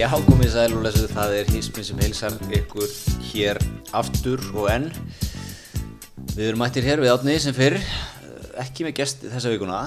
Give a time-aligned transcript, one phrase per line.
[0.00, 2.86] Já, komið sæl og lesuð, það er Hismin sem heilsar ykkur
[3.30, 3.58] hér
[3.96, 4.86] aftur og enn.
[6.36, 7.76] Við erum mættir hér við átni sem fyrr,
[8.62, 9.80] ekki með gest þessa vikuna.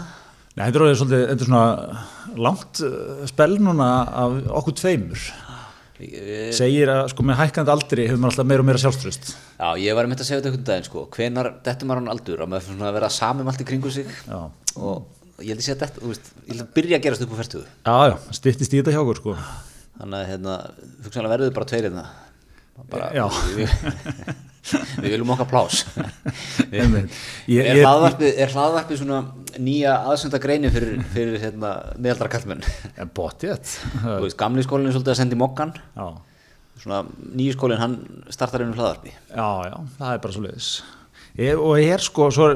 [0.54, 3.88] Nei, þetta er svolítið, þetta er svona langt uh, spell núna
[4.26, 5.24] af okkur tveimur.
[5.98, 9.34] Við- Segir að sko með hækkandi aldri hefur maður alltaf meira og meira sjálfströst.
[9.58, 11.06] Já, ég var að mynda að segja þetta einhvern daginn, sko.
[11.18, 14.10] Hvenar dettur maður hann aldur að maður fyrir að vera samum allt í kringu sig
[14.30, 14.40] Já.
[14.78, 17.34] og ég held að segja þetta, þú veist, ég held að byrja að gerast upp
[17.34, 17.66] á færtugu.
[17.88, 19.38] Já, já, styttist í þetta hjá okkur sko.
[20.00, 20.56] Þannig að, hérna,
[21.06, 22.06] hugsanlega verður bara tveir hérna.
[22.90, 23.12] Bara.
[23.54, 23.70] Við,
[25.04, 25.84] við viljum okkar plás.
[27.54, 29.20] Er, hlaðvarpið, svona
[29.62, 32.64] nýja aðsönda greini fyrir, fyrir hérna, meðaldra kallmenn?
[34.24, 35.76] Veist, gamli skólinn er svolítið að senda í mokkan
[36.82, 37.04] svona
[37.38, 37.98] nýju skólinn, hann
[38.34, 40.70] startar inn um hlaðarpi já, já, það er bara svo leiðis.
[41.34, 42.48] Ég, og ég er sko, svo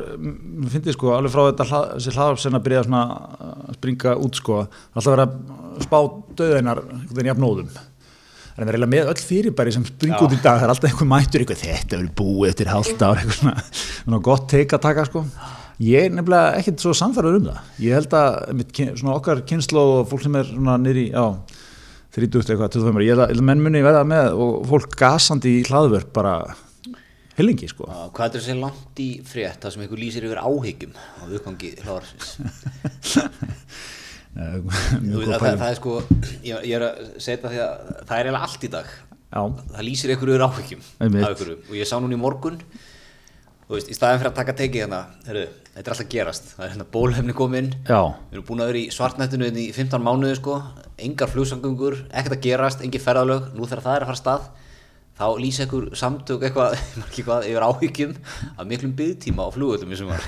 [0.69, 2.99] finnst ég sko, alveg frá þetta hlað, þessi hlaðarp sem að byrja svona
[3.47, 4.57] að springa út sko,
[4.93, 5.97] alltaf vera að spá
[6.37, 7.71] döðeinar einhvern veginn jafnóðum.
[8.57, 11.09] Það er eiginlega með öll fyrirbæri sem springa út í dag, það er alltaf einhver
[11.09, 13.65] mættur eitthvað, þetta verður búið eftir halvt ár, eitthvað svona,
[14.03, 15.23] svona gott teika taka sko.
[15.87, 17.57] Ég er nefnilega ekkert svo samfærður um það.
[17.85, 21.25] Ég held að mitt, svona okkar kynslu og fólk sem er svona nýri, já,
[22.17, 25.65] 30 eitthvað, 25 ára, ég held að- menn muni verða með og fólk gasandi í
[25.69, 26.37] hlaðvörp bara
[27.37, 27.87] hellingi sko.
[27.87, 30.93] Já, Hvað er þetta að segja langt í frétt það sem einhver lýsir yfir áhyggjum
[30.97, 31.69] á uppgangi
[34.37, 35.59] góð það, pæling.
[35.61, 35.93] það er sko,
[36.45, 37.71] ég, ég er að setja því að
[38.09, 38.91] það er eiginlega allt í dag.
[39.27, 39.41] Já,
[39.73, 40.83] það lýsir einhverju yfir áhyggjum
[41.67, 42.59] og ég sá núna í morgun
[43.67, 45.41] þú veist, í staðin fyrir að taka tekið hérna þetta
[45.81, 47.97] er alltaf gerast, það er hérna bólhefni komin já,
[48.29, 50.55] við erum búin að vera í svartnættinu hérna í 15 mánuði sko,
[51.09, 53.49] engar flugsangungur ekkert að gerast, engin ferðalög.
[53.57, 54.47] Nú þegar það er að fara stað
[55.17, 58.13] þá lýsa einhver samtök eitthvað, ég maður ekki hvað, yfir áhyggjum
[58.57, 60.23] af miklum byggtíma á flugöldum í sumar.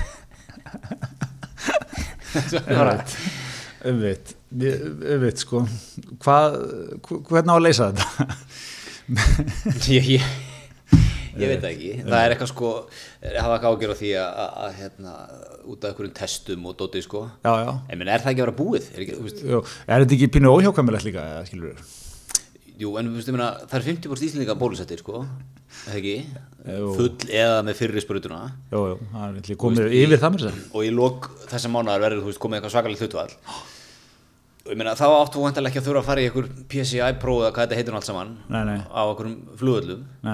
[3.80, 5.40] Einmitt, einmitt.
[5.40, 5.62] Sko,
[6.20, 6.56] hvað,
[7.06, 8.06] hv- hvernig á að leysa þetta?
[9.96, 10.26] ég, ég,
[11.40, 11.94] ég veit ekki.
[12.04, 12.72] Það er eitthvað sko
[13.24, 15.14] hafa ekki ágjör á því að, hérna,
[15.64, 17.24] út af einhverjum testum og dótið sko.
[17.46, 18.90] Já, já, en er það ekki að vera búið?
[18.92, 19.14] Er, ekki,
[19.56, 21.96] er þetta ekki pínu óhjákvæmilegt líka, skilur við?
[22.80, 25.24] Jú, en veist, meina, það er 50% íslendinga bólusettir sko
[25.86, 26.14] eða ekki,
[26.66, 26.88] Jú.
[26.96, 28.40] full eða með fyrri sprutuna
[28.72, 30.58] Jú, jú, það er komið yfir það mér sér.
[30.72, 33.34] og í lok þessa mánuðar verður þú komið eitthvað svakalega hlutvall
[34.60, 37.40] og ég meina þá áttu vantarlega ekki að þurfa að fara í einhver PCI próf
[37.44, 38.78] eða hvað þetta heitir allt saman Nei, nei.
[38.86, 39.38] á einhverjum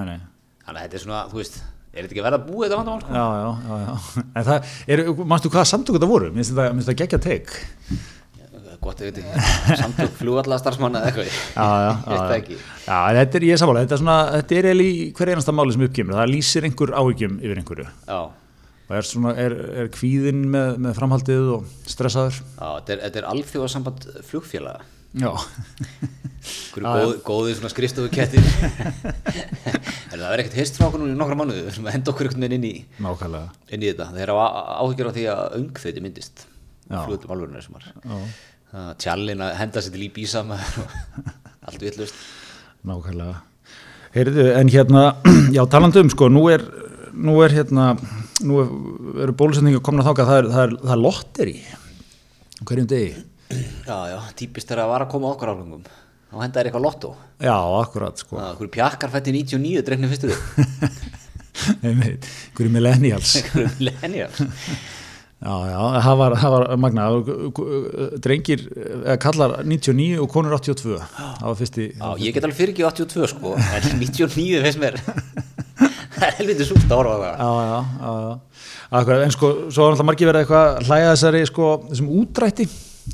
[0.08, 0.18] nei,
[0.66, 1.60] þannig að þetta er svona, þú veist,
[1.94, 3.12] er þetta ekki að verða búið þetta vandamál sko?
[3.14, 4.24] já, já, já, já.
[4.36, 6.32] En það, mannstu hvaða samtök þetta voru?
[6.34, 6.98] Minnst þetta, minnst þetta?
[8.86, 12.58] Gott, ég veit ekki, samtök flugalla starfsmanna eða eitthvað, ég veit það ekki.
[12.86, 15.86] Þetta er, ég er sammála, þetta er svona, þetta er eiginlega hver einasta máli sem
[15.88, 17.88] uppkemur, það lýsir einhver áhyggjum yfir einhverju.
[18.10, 18.20] já,
[18.86, 22.36] Og er svona, er, er kvíðinn með, með framhaldið og stressaður?
[22.38, 24.84] já, þetta er, þetta er alþjóðasamband flugfélaga.
[25.16, 25.30] Já.
[26.76, 28.44] Hverju góð, góði svona skristofu kettir
[29.26, 31.62] en það er ekkert hist frá okkur núna í nokkra mánuði?
[31.66, 34.06] Við erum að henda okkur inn í, inn í þetta.
[34.14, 36.44] Þeir á- áhyggjur á því að öngþveiti myndist.
[36.86, 37.00] Já.
[37.02, 38.18] flugullum alvörunni sem var Já.
[39.02, 40.96] Tjallin að henda sér til í bísa maður og
[41.70, 42.24] allt villust
[42.86, 43.40] Nákvæmlega.
[44.14, 45.00] Heyrðu, en hérna,
[45.56, 46.62] já, talandi um, sko, nú er,
[47.18, 47.88] nú er hérna,
[48.46, 48.68] nú er,
[49.26, 51.56] eru bólusendingar komin að þáka, það er, það er, það er lotteri
[52.66, 53.10] hverjum degi.
[53.86, 57.10] já, já, típist er að vara að koma okkur álfengum þá henda er eitthvað lottó
[57.42, 58.38] Já, akkurat, sko.
[58.58, 60.38] hverju pjakkar fætti 99 dregnir fyrstu við
[61.90, 62.26] Einmitt,
[62.56, 63.34] hverjum millennials.
[63.50, 64.40] hverju millennial
[65.36, 67.06] Já, já, það var, það var magna,
[68.24, 68.62] drengir,
[69.04, 72.86] eða kallar 99 og konur 82, það var fyrsti, já, ég get alveg fyrir ekki
[72.88, 74.96] 82 sko en 99 finnst mér
[76.16, 77.34] það er helviti súpt að horfa á það.
[77.36, 78.70] Já, já, já.
[78.96, 82.66] Akkurat, en sko, svo var alltaf margir verið eitthvað að hlæja þessari, sko, þessum útrætti,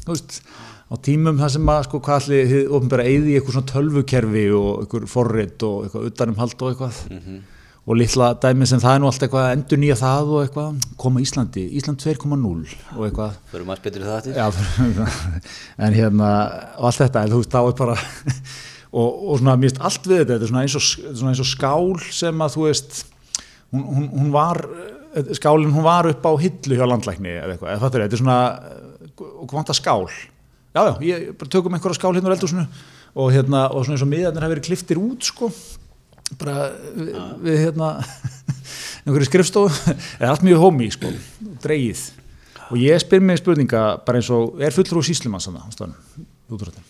[0.05, 3.57] þú veist, á tímum það sem að, sko, hvað allir þið ofnbæra eyði í eitthvað
[3.59, 7.03] svona tölvukerfi og eitthvað forrit og eitthvað utanum hald og eitthvað
[7.83, 10.85] og litla dæmi sem það er nú allt eitthvað að endur nýja það og eitthvað,
[11.03, 12.37] koma Íslandi, Ísland 2.0
[12.95, 15.09] og eitthvað, fyrir maður betur það eftir já,
[15.89, 16.29] en hérna,
[16.79, 17.97] og allt þetta, en þú veist, þá er bara,
[19.01, 21.43] og, og svona, mér finnst allt við þetta, þetta er svona eins og, svona eins
[21.43, 21.91] og skál
[22.21, 23.03] sem að, þú veist,
[23.75, 24.63] hún, hún, hún var,
[25.41, 28.41] skálinn hún var upp á hillu hjá landlækni eða eitthvað, eða þetta er svona,
[29.19, 30.07] og hvað vantar skál?
[30.73, 32.63] Já, já, ég bara tökum einhverja skál hérna úr eldhúsinu
[33.13, 35.51] og hérna, og svona eins og miðarnir hafa verið kliftir út, sko,
[36.41, 37.13] bara við,
[37.45, 37.91] við hérna,
[39.05, 41.13] einhverju skrifstofu, er allt mjög homi, sko,
[41.65, 42.05] dreigið.
[42.73, 45.93] Og ég spyr mig spurninga bara eins og, er fullur úr
[46.53, 46.89] útrúttin?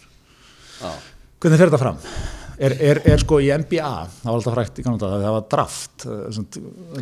[0.83, 0.91] já,
[1.43, 2.01] Hvernig fer þetta fram?
[2.63, 3.93] Er, er, er sko í NBA,
[4.23, 6.05] það var alltaf frækt í kannada, það var draft,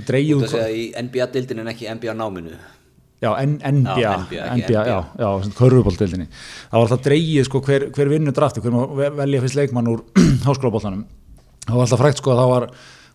[0.08, 2.54] dreigið út að segja í NBA-dildin en ekki NBA-náminu
[3.20, 4.12] Já, NBA,
[4.56, 6.24] NBA, já, já, körfuboltildinni.
[6.70, 10.00] Það var alltaf dreigið sko hver, hver vinnur drafti, hver velja fyrst leikmann úr
[10.46, 11.02] háskólaboltanum.
[11.66, 12.66] Það var alltaf frækt sko að það var,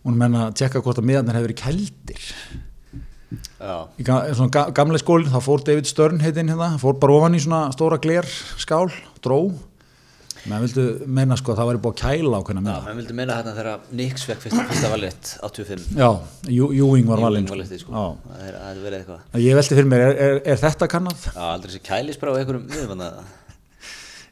[0.06, 2.26] hún menna að tjekka hvort að miðarnir hefur verið kældir.
[3.56, 7.34] Já, Í svona ga, gamle skólinn, þá fór David Stern heitinn hérna, fór bara ofan
[7.34, 8.28] í svona stóra gler
[8.62, 8.86] skál,
[9.24, 9.40] dró.
[10.46, 12.82] Menn vildu menna sko að það væri búið að kæla ákveðna já, miða.
[12.86, 16.10] menn vildi meina þarna þegar Nix fekk fyrsta, fyrsta valið 85 Já,
[16.54, 17.48] Jú- Ewing var valið,
[17.82, 17.90] sko.
[17.90, 18.04] Já.
[18.28, 21.26] Það er, er verið eitthvað Ég velti fyrir mér, er, er, er þetta kannad?
[21.26, 23.18] Já, aldrei þessi kælisbrá á einhverjum miðum að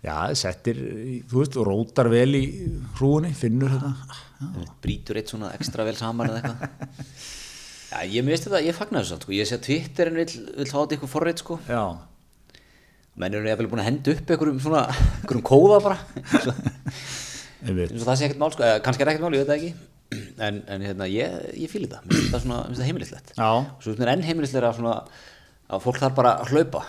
[0.05, 0.81] Já, settir,
[1.31, 2.43] þú veist, rótar vel í
[2.99, 4.19] hrúunni, finnur þetta.
[4.85, 7.31] brýtur eitt svona ekstra vel saman eða eitthvað.
[7.95, 9.33] Já, ég minnst þetta, ég fagnar þessu samt, sko.
[9.37, 11.57] ég sé að Twitterin vill fá þetta ykkur forrið sko.
[11.71, 11.85] Já,
[13.23, 14.83] menn eru jafnvel búin að henda upp einhverjum svona,
[15.23, 15.99] einhverjum kóða bara.
[17.65, 18.65] Það sé ekkert mál, sko.
[18.67, 20.25] eða kannski er ekkert mál, ég veit það ekki.
[20.43, 23.33] En, en hérna, ég, ég fíli það mér finnst það það heimilislegt.
[23.39, 23.49] Já,
[23.79, 24.99] svo finnst mér enn heimilislega svona
[25.71, 26.83] að fólk þarf bara að hlaupa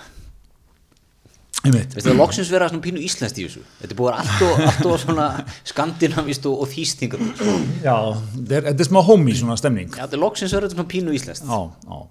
[1.73, 4.61] Veistu það loksins vera svona pínu íslenskt í þessu Þetta er búið allt og,
[5.01, 5.27] svona
[5.65, 7.23] skandinavist og, þýstingur.
[7.83, 7.95] Já,
[8.35, 9.89] þetta er, þetta er smá homie svona stemning.
[9.95, 11.59] Já, þetta er loksins þetta svona pínu íslenskt Já,
[11.89, 12.01] já.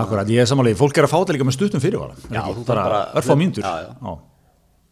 [0.00, 2.14] Akkurat, ég er samanlega, fólk er að fá þetta líka með stuttum fyrirvara.
[2.28, 3.64] er Já, þú þarf bara, bara- örfá mínútur.
[3.66, 4.18] Já, já.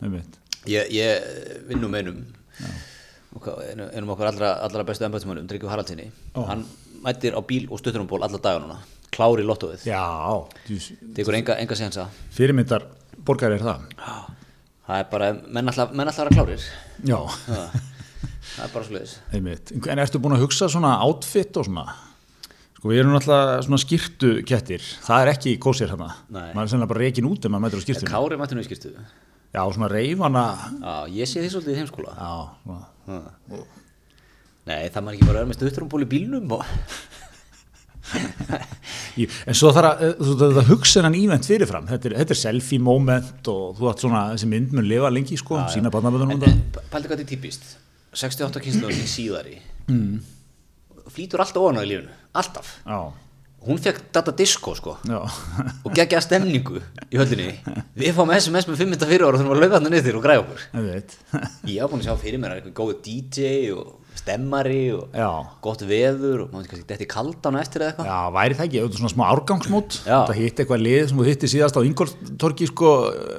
[0.09, 0.38] Ég.
[0.69, 2.25] Ég, ég vinn nú með einum
[3.94, 6.65] einum okkar allra, allra bestu embættismönnum, Dryggju Haraldsinni Hann
[7.05, 8.79] mættir á bíl og stuttur um ból alla daga núna
[9.15, 9.44] Klári
[11.79, 12.87] séansa fyrirmyndar
[13.29, 13.87] borgar er það.
[14.89, 16.63] Það er bara, menn alltaf, menn alltaf vera klárir
[17.05, 17.79] Já, Það
[18.57, 18.85] það er bara
[19.45, 19.73] veit.
[19.93, 21.85] En ertu búin að hugsa svona outfit og svona?
[22.79, 24.85] Sko, við erum náttúrulega svona skýrtu kettir.
[25.03, 26.13] Það er ekki kósir hérna.
[26.31, 26.53] Nei.
[26.55, 28.13] Maður er sennilega bara reikin út ef maður mætir á skýrtunum.
[28.13, 28.93] Kári mættir nú í skýrtu
[29.49, 30.45] Já, svona reifana.
[30.79, 32.33] Já, ég sé því svolítið í heimskóla Já,
[32.63, 32.83] svona.
[33.09, 33.19] Ha.
[34.69, 36.65] Nei, það maður ekki bara með stuttur um ból í bílnum og
[39.49, 42.40] en svo þarf að, þú þarf að hugsa hennan ívent fyrirfram, þetta er, þetta er
[42.43, 46.58] selfie moment og þú átt svona, þessi mynd mun lifa lengi sko, sína barnaböðunum En
[46.75, 47.70] pældi hvað þetta er típist.
[48.16, 49.58] 68 kynsluðin síðari.
[49.93, 50.19] Mm.
[51.12, 52.12] Flýtur alltaf ofan á í lífinu.
[52.38, 52.76] Alltaf.
[52.87, 53.00] Já,
[53.69, 54.93] Hún fekk data disco sko.
[55.08, 55.19] Já,
[55.84, 56.78] Og geggjaða stemningu
[57.10, 57.56] í höllinni.
[57.99, 60.22] Við fáum SMS með 5 minna fyrir ára og þurfum að laupa hann niður og
[60.25, 60.62] græða okkur.
[60.78, 61.16] Ég veit,
[61.66, 65.29] Ég var búin að sjá fyrir mér að eitthvað góð DJ og stemmari og já,
[65.65, 68.11] gott veður og maður kannski detti kaldan eftir eða eitthvað.
[68.11, 71.50] Já, væri það ekki, auðvitað svona smá árgangsmót, það hitt eitthvað lið sem þú hitti
[71.55, 72.93] síðast á Ingoltorki sko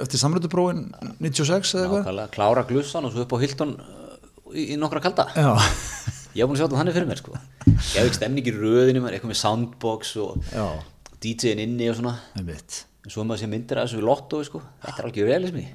[0.03, 0.83] eftir samrönduprófin
[1.19, 2.23] 96 eða eitthvað.
[2.35, 3.75] Klára glussan og svo upp á Hilton
[4.55, 5.29] í, í nokkra kalda.
[5.35, 5.53] Já,
[6.37, 7.39] Ég var búin að sjá þetta þannig fyrir mér sko.
[7.65, 10.65] Ég hef ekki stemning í röðinu, eitthvað með soundbox og já,
[11.25, 12.13] DJ-in inni og svona.
[12.45, 14.59] Veit, En svo maður sé myndir af þessu við lottói sko.
[14.83, 15.65] Þetta er alveg realismi.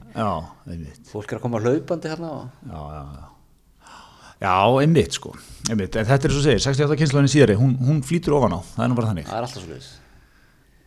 [1.11, 2.59] Fólk er að koma hlaupandi hérna og...
[2.69, 3.31] já, já, já.
[4.45, 5.35] Já, einmitt sko,
[5.71, 8.85] einmitt, en þetta er svo segir, 68 kynsluðin síðari, hún, hún flýtur ofan á, það
[8.85, 9.31] er nú bara þannig.
[9.31, 9.93] Það er alltaf svo leiðis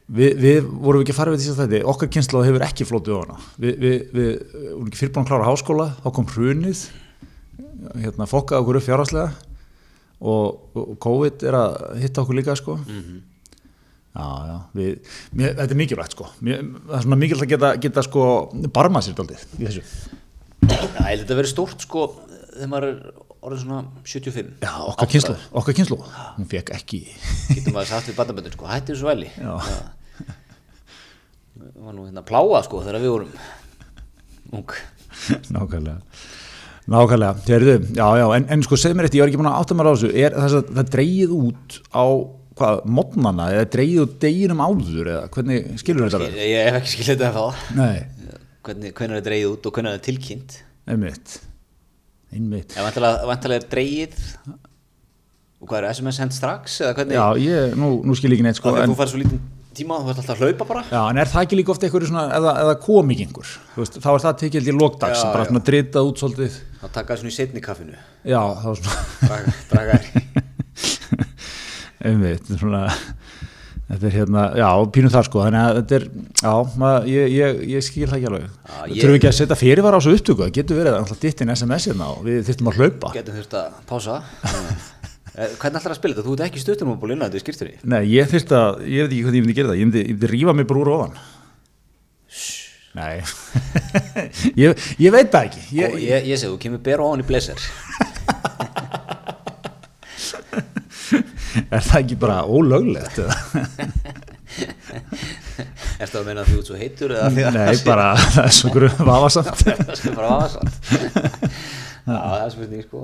[0.07, 3.17] Vi, við vorum ekki að fara við því að þetta okkar kynsla hefur ekki flótið
[3.17, 3.19] á.
[3.25, 4.29] Hana við, við, við
[4.69, 5.87] vorum ekki fyrirbúin að klára háskóla.
[5.99, 6.83] Þá kom hrunið.
[8.05, 9.57] Hérna fokkaði okkur upp fjárhagslega.
[10.17, 11.75] Og, og COVID er að
[12.05, 12.77] hitta okkur líka sko.
[14.17, 14.55] Já já.
[14.79, 16.31] Við, mér, þetta er mikilvægt sko.
[16.39, 18.29] Mér, það er svona mikilvægt að geta, geta sko
[18.79, 19.83] barmað sér daldið í þessu.
[20.71, 22.95] Já, þetta verið stórt sko þegar maður
[23.47, 25.99] orðin svona 75 já okkar kynslu, okkar kynslu
[26.37, 27.01] hún fekk ekki
[27.51, 29.55] Getur maður sagt við bandaböndin sko, hætti þessu væli Já.
[31.57, 33.31] Það var nú hérna pláa sko þegar við vorum
[34.57, 34.73] ung.
[35.53, 35.97] Nákvæmlega.
[36.87, 39.57] Nákvæmlega, þeirðu, já, já, en, en sko segð mér eitt, ég var ekki búin að
[39.61, 40.11] átta mér á þessu.
[40.15, 42.05] Er þess að það dreigið út á
[42.57, 46.93] hvað, modnana, eða dreigið út deginum áður, eða hvernig skilur þetta Ég, ég hef ekki
[46.93, 50.57] skilt þetta þá Nei, hvernig, hvernig er dreigið út og hvernig er tilkynnt?
[50.87, 51.37] Einmitt
[52.35, 54.17] einmitt, vantalega, vantalega er dreigið
[55.57, 57.17] og hvað er SMS hend strax eða hvernig?
[57.17, 59.45] Já, ég, nú, nú skil ég ekki neitt sko, en, þú fær svo lítinn
[59.77, 60.83] tíma þú ert alltaf að hlaupa bara.
[60.89, 63.83] Já, en er það ekki líka ofta eitthvað svona, eða, eða kom ekki einhver, þú
[63.83, 65.49] veist, þá er það tekið held í lokdags, Já, bara já.
[65.51, 67.99] svona dritað út svolítið, það svona í setni kaffinu.
[68.25, 70.17] Já, þá er svona draga, draga þér
[72.07, 72.83] einmitt, svona
[73.87, 74.67] þetta er hérna, já,
[74.97, 76.05] pínum þar sko þannig að þetta er,
[76.41, 79.95] já, maður, ég, ég, ég skil það ekki alveg, ég- þurfum ekki að setja fyrirvara
[79.95, 82.79] á þessu upptöku, það getur verið að alltaf dittin SMS hérna og við þurftum að
[82.81, 83.13] hlaupa.
[83.15, 84.17] Getum þurft að pása.
[85.37, 86.25] Eh, hvernig ætlar að spila þetta?
[86.27, 89.11] Þú ert ekki stuttur múl innan þetta í skýrtunni Nei, ég þurfti að, ég veit
[89.13, 91.17] ekki hvað ég myndi gera það, ég myndi, myndi rífa mig bara úr ofan.
[92.97, 93.21] Nei.
[94.63, 95.61] Ég, ég veit það ekki.
[95.77, 97.61] Ég, ég, ég, ég segi, þú kemur bera ofan í blazer
[101.71, 103.17] Er það ekki bara ólöglegt?
[103.23, 103.35] eða?
[106.01, 109.63] Ertu að meina að þú ert svo heitur Nei, bara það er svo grunn vafasamt.
[109.65, 110.75] Það sé bara vafasamt.
[112.07, 113.01] Já, það er spurning sko.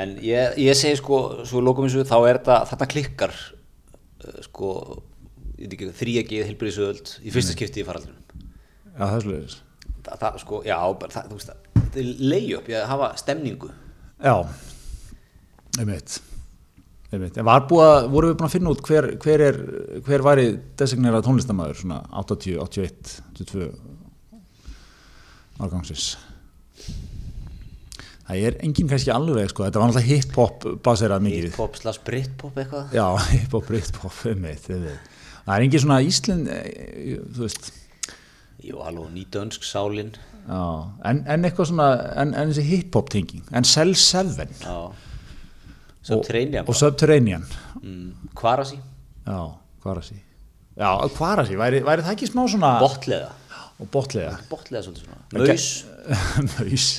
[0.00, 4.36] En ég, ég segi sko, svo lókum eins og þá er þetta, þarna klikkar eh,
[4.46, 4.68] sko,
[5.58, 8.20] þrýjagið heilbyrðisöld í fyrsta skipti í faraldunum
[8.94, 9.56] Já, það er svolítið.
[10.06, 10.76] það, það sko, já,
[11.10, 13.70] það, þú veist það þetta er leiðjöp, ég hafa stemningu.
[14.22, 14.34] Já,
[15.80, 16.20] einmitt.
[17.10, 19.56] En var búið að, voru við búin að finna út hver, hver er,
[20.06, 20.44] hver væri
[20.78, 23.70] designerað tónlistamæður, svona 80, 81, 82
[25.58, 26.12] árgangsins?
[28.28, 31.48] Það er enginn kannski alveg, sko, þetta var náttúrulega hip-hop baserað mikið.
[31.48, 32.94] hip-hop slags britpop eitthvað?
[32.94, 35.12] Já, hip-hop, britpop, einmitt, einmitt.
[35.40, 37.70] Það er engin svona Ísland, eh, þú veist,
[38.62, 40.14] jú, alveg nýdönsk sálin.
[40.46, 40.62] Já,
[41.10, 44.78] en, en eitthvað svona, en, en þessi hip-hop tenging, en Cell 7 já
[46.02, 47.44] Subterranean og Subterranean,
[47.82, 48.78] mm, Kvarasi,
[49.26, 49.40] já,
[49.82, 50.18] Kvarasi.
[50.80, 52.74] Já, Kvarasi, væri, væri það ekki smá svona,
[53.80, 54.36] og botlega,
[54.84, 55.66] svolítið svona Maus,
[56.58, 56.90] Maus.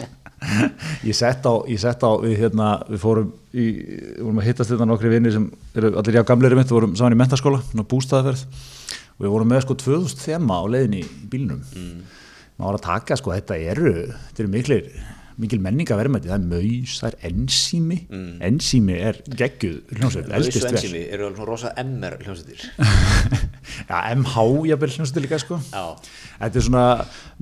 [1.08, 4.74] ég sett á, ég sett á, við hérna, við fórum í, við vorum að hittast
[4.74, 5.46] þetta nokkri vinni sem
[5.78, 8.46] eru allir já gamleiri mitt, við vorum saman í mentaskóla, bústaðaferð
[9.18, 11.62] og við vorum með sko 2000 þema á leiðinni í bílnum.
[11.78, 12.00] Mm.
[12.58, 13.94] Maður var að taka sko, þetta eru,
[14.28, 14.88] þetta eru miklir,
[15.40, 18.32] mikil menninga verðmætti, það er maus, það er ensími, mm.
[18.48, 20.74] ensími er geggjuð hljómsveit, eldist vel.
[20.76, 22.60] ensími eru alveg svona rosa MR hljómsveitir
[23.92, 25.60] Já, MH jafnvel hljómsveit líka sko.
[25.72, 25.86] Já,
[26.42, 26.86] Þetta er svona,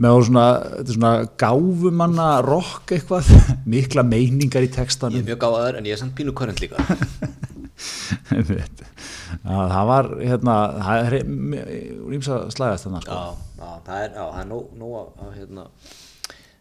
[0.03, 0.45] með svona,
[0.91, 3.31] svona gáfumanna rock eitthvað,
[3.75, 5.21] mikla meiningar í ég textanum.
[5.21, 6.77] er mjög gáðaður en ég er samt pínu körend líka
[9.43, 11.15] það var hérna, það er
[12.09, 13.15] rýmsa slæðast þannig sko.
[13.15, 15.65] Já, já, það er, já, það er nóg, nóg að hérna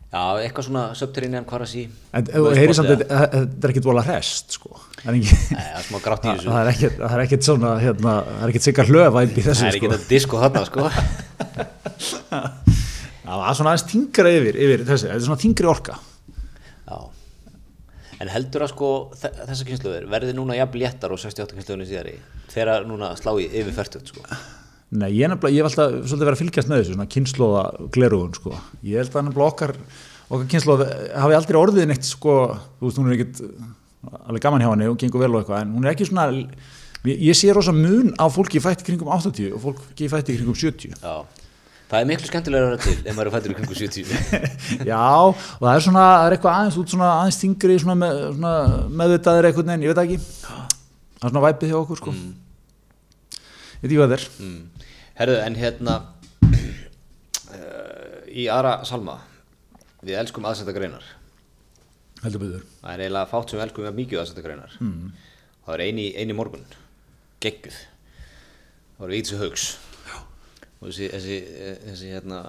[0.08, 1.82] Já, eitthvað svona Subterranean Kvarasi
[2.16, 4.70] En þú heyrir samt að þetta er ekkit vola hrest sko.
[5.02, 5.18] það er
[5.82, 6.48] er smá grátt í þessu.
[6.48, 6.70] það er
[7.18, 9.90] er ekkit svona hérna, það er ekkit sikkar hlöfa í þessu Það er sko.
[9.92, 10.88] þetta disco þarna, sko.
[13.28, 15.96] Það var svona aðeins þingra yfir, yfir þessi, þetta er svona þingri orka.
[16.88, 16.98] Já.
[18.24, 18.88] En heldur að sko
[19.20, 22.14] þe- þessa kynsluður verði núna jafn léttar og 68 kynsluðunni síðari
[22.54, 24.24] þegar núna slá í yfir 40 sko
[24.88, 28.36] Nei, ég, nefnilega, ég hef alltaf svolítið verið að fylgjast með þessu svona kynnslóða glerugun
[28.38, 28.54] sko.
[28.88, 29.74] ég held að nefnilega okkar,
[30.30, 30.84] okkar kynnslóð
[31.24, 32.36] hafi aldrei orðið neitt sko,
[32.78, 33.42] þú veist, hún er ekkit
[34.24, 37.20] alveg gaman hjá henni og gengur vel og eitthvað en hún er ekki svona ég,
[37.20, 41.26] ég sé rosa mun á fólki í kringum 80 og fólki í kringum 70 Já
[41.88, 44.08] Það er miklu skemmtilega að vera til ef maður er fættur í kringu 70
[44.90, 48.18] Já, og það er svona, það er eitthvað aðeins út svona aðeins þingri svona, með,
[48.34, 48.50] svona
[49.00, 52.34] meðvitaðir eitthvað neginn, ég veit ekki það er svona væpið hjá okkur sko Mm.
[53.38, 54.60] ég veit ekki hvað það er mm.
[55.18, 55.94] Herðu, en hérna
[56.46, 59.16] uh, í aðra salma
[60.04, 61.06] við elskum aðsenda greinar
[62.22, 65.12] heldur betur það er eiginlega fátt sem við elskum við mikið aðsenda greinar mm.
[65.66, 66.66] það er eini, eini morgun
[67.42, 69.66] gegguð það var Vítsu Haugs
[70.78, 71.38] og þessi, þessi,
[71.88, 72.42] þessi hérna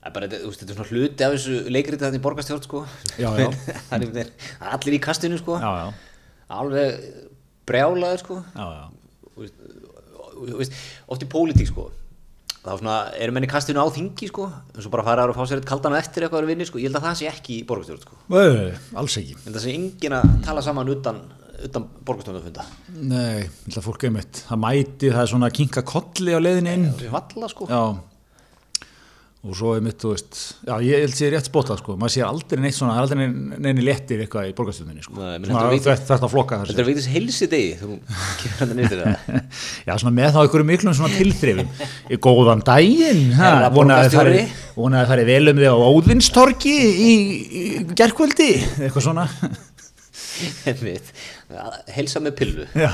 [0.00, 2.82] er bara, þetta, þetta er svona hluti af þessu leikriti þannig í borgarstjórn, sko.
[3.20, 3.48] Já, já.
[3.88, 4.30] það er er
[4.74, 5.58] allir í kastinu, sko.
[5.60, 5.86] já, já,
[6.50, 7.04] Alveg
[7.68, 8.38] brjálaður, sko.
[9.36, 9.89] og-
[11.10, 11.88] oft í pólitík sko.
[12.60, 15.38] Þá svona, eru menn í kastinu á þingi sko en svo bara fara þar og
[15.38, 17.54] fá sér eitt kaldan eftir eitthvað að vinni sko, ég held að það sé ekki
[17.56, 18.18] í borgarstjórn sko.
[18.34, 19.38] Nei, alls ekki.
[19.46, 21.22] En það sé engin að tala saman utan,
[21.70, 22.66] utan borgarstjórnafunda
[23.00, 24.44] Nei, ég held að fólk er mitt.
[24.50, 26.86] Það mæti, það er svona að kinka kolli á leiðinni inn.
[26.92, 27.70] Það sé valla sko.
[27.72, 27.82] Já
[29.40, 30.36] og svo er mitt, þú veist
[30.68, 33.20] já, ég held sér rétt spotað, sko, maður sér aldrei neitt svona, það er aldrei
[33.22, 36.76] neini, neini léttir eitthvað í borgarstjórninni, sko, Nei, svona þetta þetta að flokka þetta þessu.
[36.76, 38.02] er að veitis heilsi degi hún
[38.42, 39.14] kemur hann nýttir það
[39.88, 41.72] Já, svona með þá einhverju miklum svona tilþrifum.
[42.12, 43.24] Í góðan daginn
[43.78, 44.30] vonaði það
[45.00, 47.10] að fari vel um þig á Óðinstorki í,
[47.48, 47.64] í
[47.96, 49.24] gerkvöldi eitthvað svona.
[51.96, 52.68] Heilsa með pillu.
[52.76, 52.92] Já,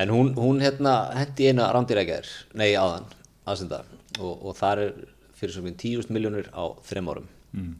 [0.00, 3.04] en hún, hún hérna hendi eina rándirækjar nei áðan,
[3.44, 3.84] aðsenda
[4.20, 4.94] og, og þar er
[5.40, 7.28] fyrir svo minn 10.000 miljónir á þrem árum.
[7.50, 7.72] Mm.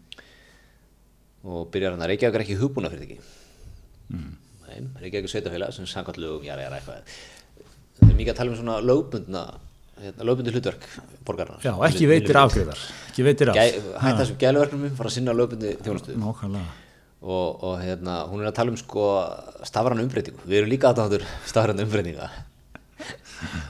[1.46, 3.18] og byrjar hann að Reykjavík er ekki hugbúna fyrir ekki
[4.10, 4.32] mm.
[4.66, 7.14] nei, Reykjavík er sveitafélag sem samkvæmt lögum, já, já, eitthvað.
[8.00, 9.44] Það er mikið að tala um svona lögbundna
[10.00, 10.84] hérna, lögbundu hlutverk
[11.28, 13.64] borgarnar já ekki veitir afgriðar ekki veitir af Gæ,
[14.02, 16.18] hætta þessum gæluverknum fara að sinna lögbundi þjónustu.
[16.20, 16.76] Nákvæmlega.
[17.20, 19.08] Og, og hérna, hún er að tala um sko
[19.68, 22.30] stafran umbreytingu, við erum líka aðdándur stafran umbreytinga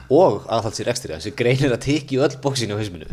[0.09, 3.07] og aðhalds í rekstri, þessi greinir að teki öll bóksinni á hausminu.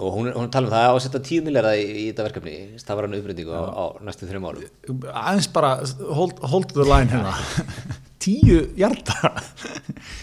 [0.00, 3.12] Og hún hún tala um það að setja 10 miljardar í, í þetta verkefni, stafran
[3.18, 4.64] umbreytingu á, á næstu þreim árum.
[5.12, 5.74] Aðeins bara
[6.16, 7.34] hold, hold the line hérna.
[8.22, 9.34] Tíu hjarta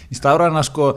[0.10, 0.94] í stafræðina sko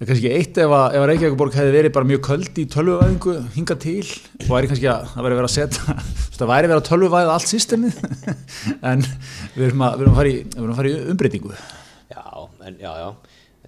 [0.00, 3.34] það kannski eitt ef að, ef að Reykjavíkuborg hefði verið bara mjög köld í tölvuvæðingu
[3.56, 5.96] hinga til og væri kannski að það væri verið að setja
[6.38, 7.98] það væri verið að tölvuvæða allt systemið.
[8.90, 9.04] En
[9.56, 11.60] við erum að, við erum að, fara, í, við erum að fara í umbreytingu
[12.10, 12.22] Já,
[12.66, 13.08] en já, já.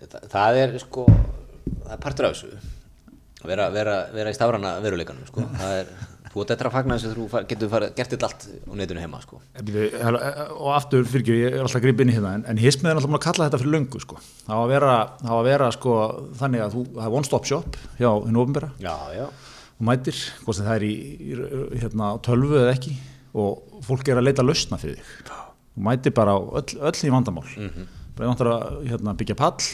[0.08, 2.56] Það, það er sko það er partur af þessu.
[3.42, 5.44] Að vera, vera, vera í stafrana veruleikanum sko.
[5.58, 5.92] það er
[6.32, 8.72] Þú átt eftir að fagna þess að þú far- getur farið, gert þetta allt á
[8.80, 9.40] netinu heima sko.
[10.56, 13.16] og aftur fyrir ég er alltaf grip inn í hérna en, en hismið er alltaf
[13.18, 14.16] að kalla þetta fyrir löngu sko.
[14.46, 15.96] það á að vera, það á að vera sko,
[16.40, 19.26] þannig að þú, það er one stop shop hjá hinn ofinbera Já, já.
[19.76, 22.94] Og mætir, hvort sem það er í, í hérna, á tölvu eða ekki
[23.42, 25.32] og fólk er að leita lausna fyrir þig.
[25.76, 27.44] Og mætir bara öll, öll í vandamál
[28.16, 29.70] bara ég vantar að hérna, byggja pall.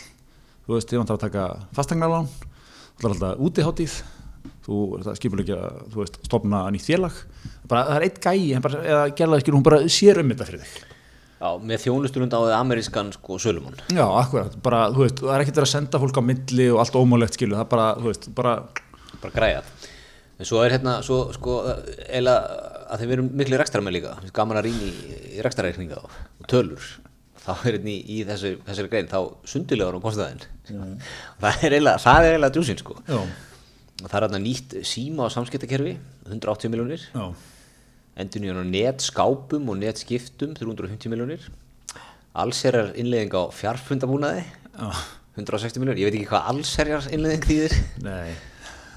[0.66, 3.98] Þú veist, ég vantar að taka fastegnarlán þú ætlar alltaf útiháttíð
[4.68, 5.58] þú ert að skipulegja,
[5.92, 7.16] þú veist, stopna nýtt félag.
[7.68, 10.48] Bara, það er eitt gæi, hann bara, eða gerlaði skilur, hún bara sér um þetta
[10.48, 10.94] fyrir þig.
[11.38, 15.60] Já, með þjónusturund á amerískan sko sölumann Já, akkurat, bara, þú veist, það er ekkert
[15.62, 18.54] að senda fólk á milli og allt ómálegt skilur, það bara, þú veist, bara
[19.22, 19.68] bara græjað.
[20.38, 21.60] En svo er hérna, svo sko
[22.06, 22.34] eila
[22.88, 24.16] að þeim erum miklu rekstramenn líka.
[24.16, 24.90] Mér finnst gaman að rýna
[25.86, 26.90] í, og, og tölur
[27.48, 30.04] þá er hérna í, í þessu, þessari grein þá sundilegur á
[31.66, 32.96] er eiginlega, það er eiginlega djúsin sko.
[33.08, 35.94] Já, og það er hérna nýtt síma og samskiptakerfi
[36.28, 37.06] 180 miljónir
[38.18, 41.48] endur nýjan á netskápum og netskiptum 350 miljónir
[42.38, 44.88] allserjar innleðing á fjarfundabúnaði já,
[45.38, 47.74] 160 miljónir, ég veit ekki hvað allserjar innleðing þýðir.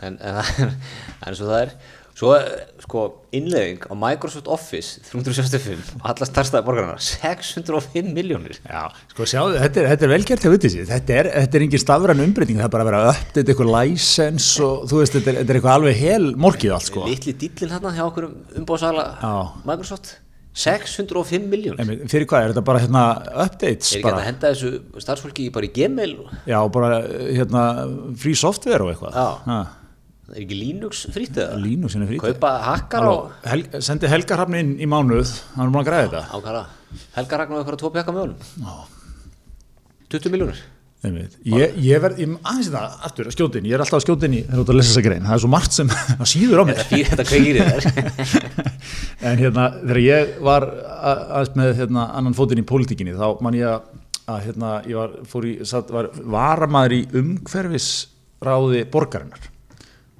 [0.02, 0.76] En, en, það er-
[1.30, 1.74] en svo það er
[2.22, 2.46] svo er,
[2.84, 9.58] sko innlegging á Microsoft Office 365 og alla starfstæði borgarna 605 miljónir Já, sko sjáðu,
[9.64, 12.62] þetta er, þetta er velgert hjá vitið sér, þetta er, þetta er engin stafræn umbreyting,
[12.62, 15.56] það er bara að vera að uppdate eitthvað license og þú veist, þetta er, þetta
[15.56, 17.08] er eitthvað alveg hel morgið allt sko.
[17.10, 18.30] litli dýllin hérna hjá okkur
[18.62, 19.34] umbóðsala Já.
[19.66, 20.14] Microsoft
[20.62, 23.04] 605 miljónir Einmitt, Fyrir hvað, er þetta bara hérna
[23.48, 27.62] updates er ekki að henda þessu starfsfólki bara í Gmail já, bara hérna
[28.20, 29.16] free software og eitthvað.
[29.16, 29.30] Já.
[29.48, 29.78] Það
[30.36, 32.26] er ekki Linux frýtt eða Linux er frítið.
[32.26, 35.90] kaupa hakkar Halló, og Hel, sendi Helga Hrafn inn í mánuð, hann er búin að
[35.92, 36.24] græða þetta.
[36.40, 36.66] ákara
[37.16, 38.16] Helga Ragnar okkur að tvo pjaka
[38.62, 38.76] Já.
[40.12, 40.58] 20 miljónir.
[41.02, 44.60] Ég, ég verð, ég, aðeins þetta, aftur, skjótin, ég er alltaf að skjótin í þú
[44.62, 45.90] ert að lesa þessa grein, það er svo margt sem
[46.22, 46.82] að síður á mér.
[46.92, 47.88] þetta, kveikir í þér
[49.32, 53.58] En hérna, þegar ég var að- aðeins með hérna, annan fótinn í pólitíkinni, þá man
[53.58, 53.90] ég að,
[54.36, 59.50] að hérna, ég var, fór í, satt, var varamaður í umhverfisráði borgarinnar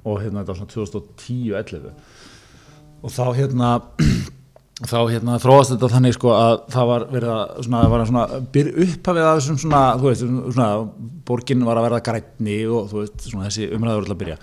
[0.02, 1.92] og hérna, þetta var svona 2010-11
[3.02, 3.70] og þá hérna,
[4.92, 8.42] þá hérna þróast þetta þannig sko að það var verið að svona, var að svona
[8.54, 10.70] byr upphafið að þessum svona, þú veist, svona
[11.30, 14.40] borgin var að verða grænni og þú veist, svona þessi umræður alltaf að byrja.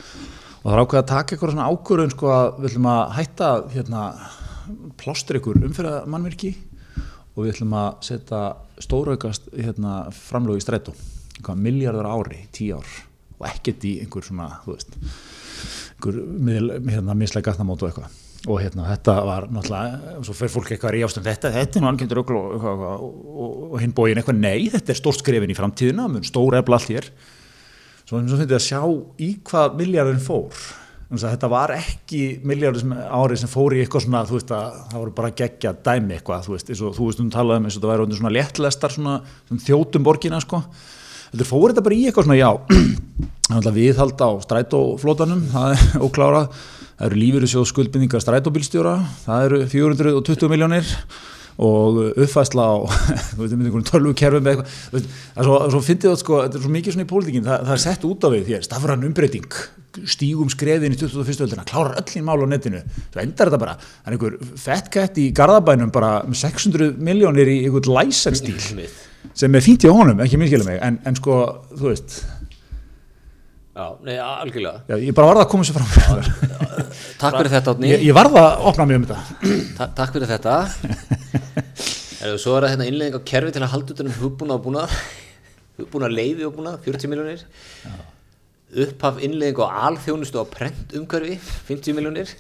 [0.59, 3.51] Og það er ákveð að taka eitthvað svona ákvörðun sko að við ætlum að hætta
[3.75, 4.07] hérna
[4.99, 6.51] plástur ykkur umfyrir mannvirki
[7.38, 8.42] og við ætlum að setja
[8.83, 10.94] stóraukast hérna framlög í strætó
[11.38, 12.94] eitthvað miljardar ári, tíu ár.
[13.38, 14.97] Og ekkert í einhver svona, þú veist
[16.07, 18.17] hérna, mislega gatnamót og eitthvað.
[18.47, 21.83] Og hérna þetta var náttúrulega svo fer fólk eitthvað að rífast um þetta þetta er
[21.83, 25.51] nú algjöndur ögl og, og, og, og, hinn bóin eitthvað nei, þetta er stórt skrefin
[25.51, 27.09] í framtíðina mun stór efla allt hér.
[28.05, 28.83] Svo, finnst ég að sjá
[29.21, 30.69] í hvað miljardin fór.
[31.09, 35.35] Þetta var ekki miljardur árið sem fór í eitthvað svona, veist að það voru bara
[35.41, 38.33] geggja dæmi eitthvað, þú veist, þú veist um talað um eins og þetta væri svona
[38.37, 39.15] léttlestar svona,
[39.49, 40.61] svona þjótum borgina sko
[41.33, 46.61] þetta fór þetta bara í eitthvað svona, já viðhald á strætóflótanum það er óklárað,
[46.99, 50.95] það eru lífyrirsjóð skuldbindingar strætóbílstjóra það eru 420 miljónir
[51.59, 52.77] og uppfæsla á
[53.91, 55.09] tölvukerfum eða eitthvað.
[55.35, 57.75] Það er svo, fyndið það sko, þetta er svo mikið svona í pólitíkin, það, það
[57.75, 59.59] er sett út af við hér, stafran umbreyting
[60.07, 61.43] stígum skrefin í 21.
[61.49, 63.75] öldina, klárar öll í mál á netinu, svo endar þetta bara.
[63.81, 68.59] Það er einhver fettkætt í Garðabænum bara með 600 miljónir í einhvern læsenstíl
[69.37, 71.38] sem er fínt í honum, ekki minnskilja mig, en, en sko
[71.75, 72.21] þú veist,
[73.79, 74.81] Já, nei, algjörlega.
[74.91, 75.91] Já, ég bara varða að koma sér fram
[77.21, 79.53] Takk fyrir þetta, Átni ég, ég varða að opna mig um þetta.
[79.77, 80.55] Ta Takk fyrir þetta.
[82.27, 84.64] Erum Svo er það hérna innlegging á kerfi til að halda utan um hugbúna og
[84.64, 84.83] búna
[85.79, 87.45] hugbúna leiði og búna, 40 miljónir
[88.88, 91.38] upphaf innlegging á alþjónustu á prent umhverfi
[91.71, 92.35] 50 miljónir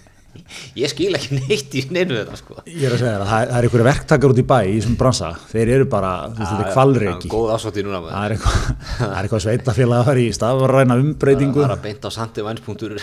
[0.78, 2.58] Ég skil ekki neitt í neinu þetta sko.
[2.68, 5.30] Ég er að segja það, það er einhverju verktakar út í bæ í þessum bransa,
[5.50, 11.62] þeir eru bara þetta er kvalreiki það er eitthvað, sveitafélag að fara í stafræna umbreytingu.
[11.62, 12.96] Það er að beinta á sandi vænspunktur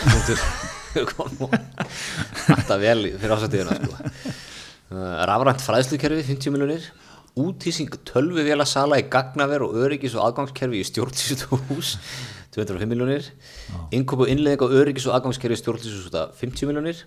[2.46, 3.92] Þetta vel fyrir ásættiðina sko.
[4.86, 6.86] Uh, Rafrænt fræðslukerfi 50 miljonir
[7.36, 11.90] Útýsing tölvuvéla sala í gagnaver og öryggis og aðgangskerfi í stjórnsýstuhús
[12.56, 13.30] 205 miljonir
[13.96, 17.04] Innkopu innleðing á öryggis og aðgangskerfi í stjórnsýstuhús 50 miljonir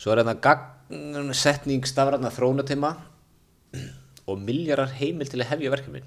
[0.00, 2.90] Svo er þetta gagnsetning stafræna þróunateima
[4.30, 6.06] og milljarar heimil til að hefja verkefnin.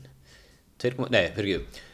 [0.81, 1.85] 2, nei, fyrir ekki.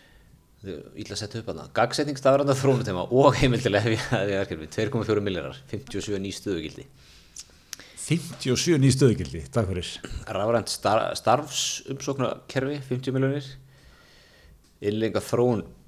[0.64, 6.22] Ítla að setja upp hana gagsetning stafranda þrónutema og heimildilega hefði verkefni 2,4 miljardar 57
[6.24, 6.86] ný stöðugildi.
[8.04, 9.92] 57 ný stöðugildi, takk fyrir.
[10.28, 13.50] Rafrænt star starfsumsóknarkerfi 50 miljonir
[14.84, 15.83] innlenga þróun á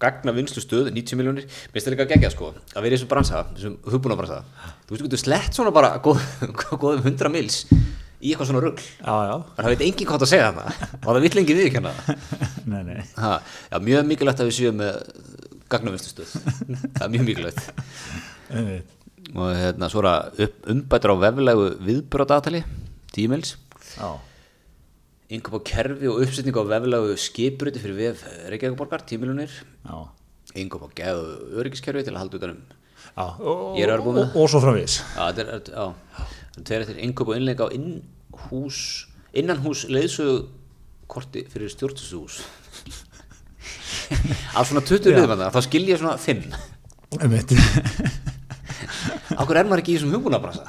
[0.00, 2.98] gagna vinslu stöð, 90 miljónir mér finnst það líka að gegja sko, að vera í
[2.98, 4.42] þessum bransa þessum hugbúna bransa,
[4.86, 6.22] þú veist, þú getur slett svona bara góð,
[6.82, 7.64] góðum 100 mils
[8.20, 8.62] í eitthvað svona
[9.30, 10.88] já, það veit enginn hvað átt að segja þarna.
[11.00, 11.36] Og það vill
[12.72, 12.98] nei, nei.
[13.16, 13.30] Ha,
[13.72, 14.82] já, mjög mikilvægt að við séum
[15.72, 16.34] gagna vinslu stöð.
[16.98, 17.62] Það er mjög mikilvægt.
[19.30, 22.64] Og hérna, svo að upp, umbætur á veflegu viðbrótatali,
[23.14, 23.54] 10 mils
[23.94, 24.10] Já,
[25.30, 28.18] Innkaup á kerfi og uppsetning á veflegu skipruti fyrir vef
[28.50, 29.52] Reykjavíkuborgar, 10 miljonir.
[30.58, 31.28] Innkaup á geð og
[31.62, 32.60] öryggiskerfi til að halda utanum.
[33.78, 35.94] Ég er að vera búinn með og, svo framvís þetta er, þetta-
[36.56, 38.78] þetta eftir innkaup og innleika á innhús,
[39.32, 40.36] innanhús leiðsögu
[41.10, 42.34] korti fyrir stjórnstúshús.
[44.58, 46.54] Af svona 20 liðum að það, þá skil ég svona 5.
[47.20, 47.50] Einmitt.
[49.40, 50.62] Akkur er maður ekki í þessum hugbúnabrasa?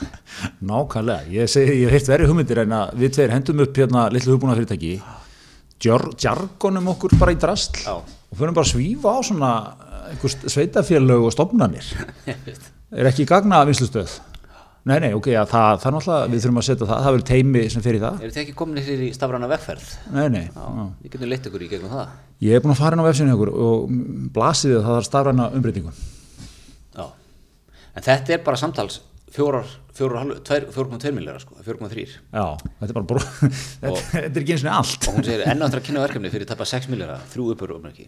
[0.61, 4.53] Nákvæmlega, ég hef heilt verið hugmyndir en að við tveir hendum upp hérna litlu hugbúna
[4.59, 4.91] fyrirtæki
[5.81, 7.95] djargonum okkur bara í drastl Já.
[7.97, 9.51] og fyrir bara að svífa á svona
[10.21, 11.87] sveitafélög og stofnanir.
[12.91, 14.19] Er ekki gagna vinslustöð
[14.85, 17.25] nei, nei, ok, ja, það, það er náttúrulega við þurfum að setja það, það verður
[17.29, 18.15] teimi sem fyrir það.
[18.25, 19.91] Eru þið ekki komin hér í stafrana vegferð?
[20.15, 20.63] nei, nei, Já,
[21.03, 22.15] við getum leitt ykkur í gegnum það.
[22.45, 23.93] ég er búin að fara inn á vefsinu okkur og
[24.37, 25.93] blasiðið að það er stafræna umbreytingu
[26.97, 27.05] Já,
[27.93, 28.97] en þetta er bara samtals
[29.31, 32.45] fjórar, fjórar, hálfu- tvær- 4,2 milljar sko, 4,3 já,
[32.81, 33.21] þetta er bara brú
[33.83, 35.07] þetta, er ekki eins og allt.
[35.07, 37.87] Og hún segir enn áttur að kynna verkefni fyrir tapa 6 milljar þrjú uppur um
[37.91, 38.07] ekki.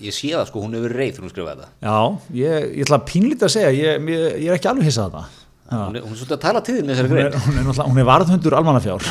[0.00, 1.70] Ég sé það sko, hún hefur reið þegar hún skrifaði þetta.
[1.84, 1.98] Já,
[2.40, 5.24] ég, ég ætla að pínlítið að segja ég, ég, ég er ekki alveg hissað þetta.
[5.70, 7.26] Hún er, hún er svolítið að tala til þín með þessari hún grein.
[7.26, 9.02] er, hún er, hún er varðhundur almannafjár.
[9.04, 9.08] og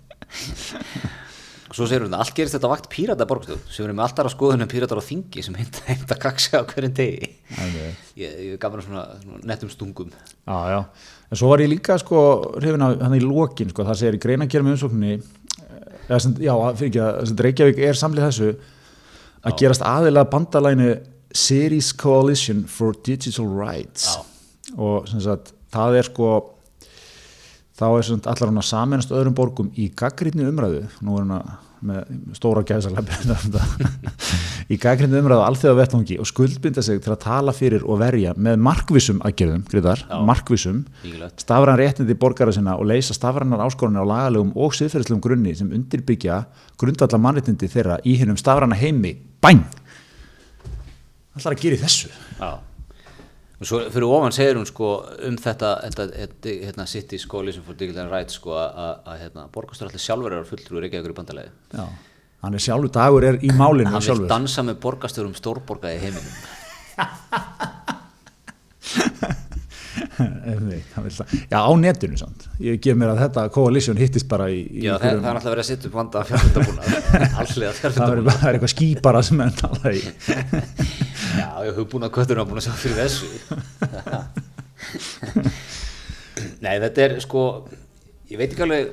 [1.76, 4.28] svo segir hún að allt gerist þetta á vakt pírata borgstöð sem verður með alltaf
[4.28, 7.30] að skoðunum píratar á þingi sem heimta, heimta kaksa á hverjum degi.
[7.62, 8.00] Alveg.
[8.18, 10.10] ég, ég gaf mér svona, svona nettum stungum.
[10.42, 10.80] Já, já,
[11.30, 12.24] en svo var ég líka sko
[12.56, 16.90] hrifin af hann í lokin sko, það segir í greinagerð með umsókninni eh, já, fyrir
[16.90, 18.50] ekki að Reykjavík er samlið þessu
[19.46, 20.90] að gerast aðilega bandalænu
[21.30, 24.16] Series Coalition for Digital Rights.
[24.16, 24.26] Já.
[24.78, 26.30] og sem sagt, það er sko
[27.80, 30.84] þá er sagt allar hann að saminast öðrum borgum í gaggrínni umræðu.
[31.00, 33.04] Nú er hann að með stóra gæðsalega
[34.72, 38.34] í gaggrínni umræðu á alþjóða vettvangi og skuldbinda sig til að tala fyrir og verja
[38.36, 40.04] með markvissum aðgerðum, gríðar,
[41.00, 41.40] Mikilvægt.
[41.40, 46.42] stafran réttindi borgara sinna og leysa stafranar áskorunni á lagalegum og siðferðislegum grunni sem undirbyggja
[46.80, 49.16] grundvallar mannréttindi þeirra í hinnum stafrana heimi.
[49.40, 49.64] Bæn!
[51.38, 52.12] Allar að gera þessu?
[52.36, 52.58] Já.
[53.60, 54.90] Og svo fyrir ofan segir hún sko
[55.28, 59.44] um þetta, þetta, þetta hérna, City Coalition for Digital Rights sko að, að, að hérna,
[59.52, 61.52] borgastur allir sjálfur er fulltrúi Reykjavíkur í bandalegi.
[61.74, 61.84] Já.
[62.40, 66.34] hann er sjálfur dagur er í málinu Hann vil dansa með borgasturum stórborga í heiminum.
[71.50, 74.92] já á netinu samt ég gef mér að þetta coalition hittist bara í, í Já,
[75.02, 76.82] það, er alltaf verið að setja upp vanda fjárfundabúna,
[77.40, 78.30] allslega það er, fjárfundabúna.
[78.36, 79.94] það er eitthvað skýpara sem er tala í
[81.40, 83.26] Já, ég hef búin að kvötur að búin að sjá fyrir þessu.
[86.64, 87.42] Nei, þetta er sko,
[88.30, 88.84] ég veit ekki alveg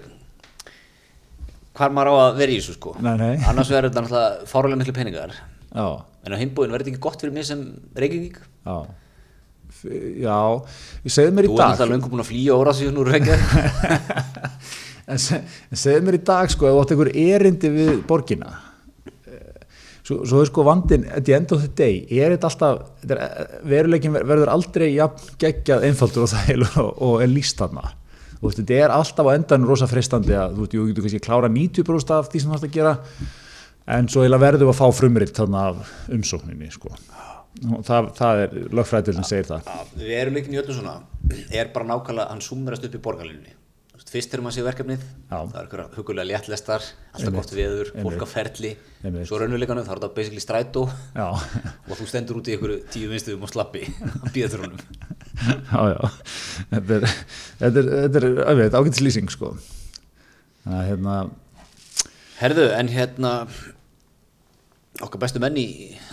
[1.77, 2.91] hvar maður á að vera í þessu sko.
[3.05, 3.33] Nei, nei.
[3.49, 5.31] Annars verður þetta náttúrulega fárulega miklu peningar.
[5.73, 5.87] já,
[6.27, 7.59] En á himbúin verður þetta ekki gott fyrir mig sem
[7.95, 8.37] Reykjavík?
[8.67, 8.77] já
[9.83, 10.37] já,
[11.05, 13.11] ég segði mér í Þú er dag alltaf löngu búin að flýja óra síðan úr
[13.13, 14.31] Reykjavík.
[15.13, 18.49] en se- en segðu mér í dag sko, ef þú átt einhver erindi við borgina
[19.27, 19.61] eh,
[20.07, 23.23] svo, svo er sko vandin at the end of the day, er þetta alltaf er,
[23.69, 27.85] veruleikin ver- verður aldrei jafn geggjað einfaldur og það og, og er líst þarna
[28.37, 31.21] þú veist, þetta er alltaf á endan rosa fristandi að þú veist, þú getur kannski
[31.23, 32.95] að klára 90% af því sem það að gera
[33.97, 36.91] en svo verðum við að fá frumritt þarna af umsókninni sko.
[37.57, 39.69] Það, það er lögfræðilin segir það.
[39.97, 40.99] Við erum leikin í öllu svona
[41.49, 43.55] er bara nákvæmlega, hann summerast upp í borgarlinni
[44.07, 45.39] fyrst þegar maður sé verkefnið Já.
[45.51, 46.83] það er hugulega léttlestar
[47.17, 48.71] alltaf gott veður, fólk á ferli.
[49.27, 50.83] Svo raunuleikanum, þá er þetta basically strætó.
[51.17, 53.83] Og þú stendur út í einhverju tíu vinstuðum og slappi
[54.21, 54.85] að býða þér honum
[55.71, 55.99] já, já.
[56.71, 57.07] Þetta er,
[57.59, 59.51] þetta er, er auðvitað, ágætis lýsing sko.
[60.63, 61.17] Þannig að hérna
[62.37, 63.33] Herðu, en hérna
[65.05, 65.67] okkar bestu menn í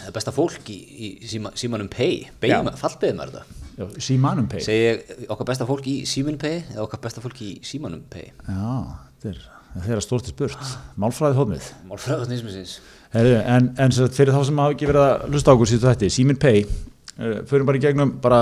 [0.05, 2.27] eða besta fólk í, í síma, símanum pay.
[2.41, 3.97] Fallbeðum er þetta?
[4.03, 4.63] Símanum pay.
[4.65, 8.31] Segi ég okkar besta fólk í símanum pay eða okkar besta fólk í símanum pay?
[8.47, 8.75] Já,
[9.19, 9.45] þetta er
[9.83, 12.75] þeirra stórti spurt, málfræði hóðmið málfræðast nýsmisins
[13.15, 16.39] en, en fyrir þá sem hafa ekki verið að hlusta á okkur síðan þetta, Símin
[16.41, 18.41] Pay uh, förum bara í gegnum bara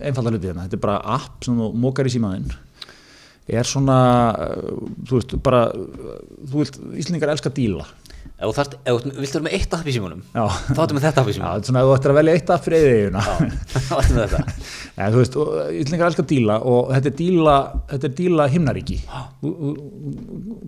[0.00, 2.48] einfalda hluti hérna, þetta er bara app sem þú mókar í símaðinn
[3.50, 3.98] er svona
[4.46, 7.84] uh, þú veist, bara þú vilt, Íslendingar elska díla
[8.40, 10.96] ef þú þarft, ef þú viltu vera með eitt app í símanum já, þá ertu
[10.96, 12.64] með þetta app í já, þetta er svona ef þú ættir að velja eitt app
[12.64, 13.24] fyrir eðiðina
[13.88, 14.54] þá ertu með þetta.
[15.00, 15.50] En, þú veist, og
[15.80, 17.56] Íslendingar elskar díla og þetta er díla,
[17.88, 18.96] þetta er díla himnaríki.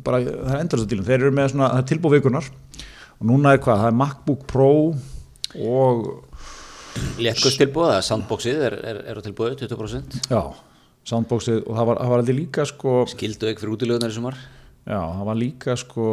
[0.07, 2.49] Bara, það er endur þess að díla þeir eru með svona, það er tilbúð vikunar
[3.19, 4.71] og núna er hvað, það er MacBook Pro
[5.73, 6.07] og
[7.23, 10.41] Léttkust tilbúið, það sandboxið er, er, er á tilbúið 20% já,
[11.09, 14.37] soundboxið og það var, það var alveg líka sko skildu ekki fyrir útilegunar í sumar
[14.87, 16.05] já, það var líka sko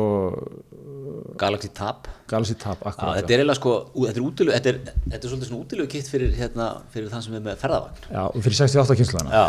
[1.40, 2.08] Galaxy Tab.
[2.30, 4.80] Galaxy Tab Já, akkurat þetta er eiginlega sko, þetta er útilegu þetta er,
[5.10, 8.04] þetta er svolítið svona útilegu kitt fyrir, hérna, fyrir þann sem er með ferðavagn.
[8.14, 9.46] Já, og fyrir 68 kynsluðana Já,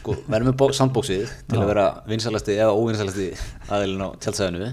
[0.00, 3.28] sko, verðum með bó- sandboxið til að vera vinsalasti eða óvinsalasti
[3.68, 4.70] aðilin á tjálsæðinu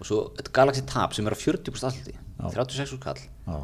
[0.00, 3.20] og svo þetta Galaxy Tab sem er á 40% allti 36 úr kall.
[3.48, 3.58] Já,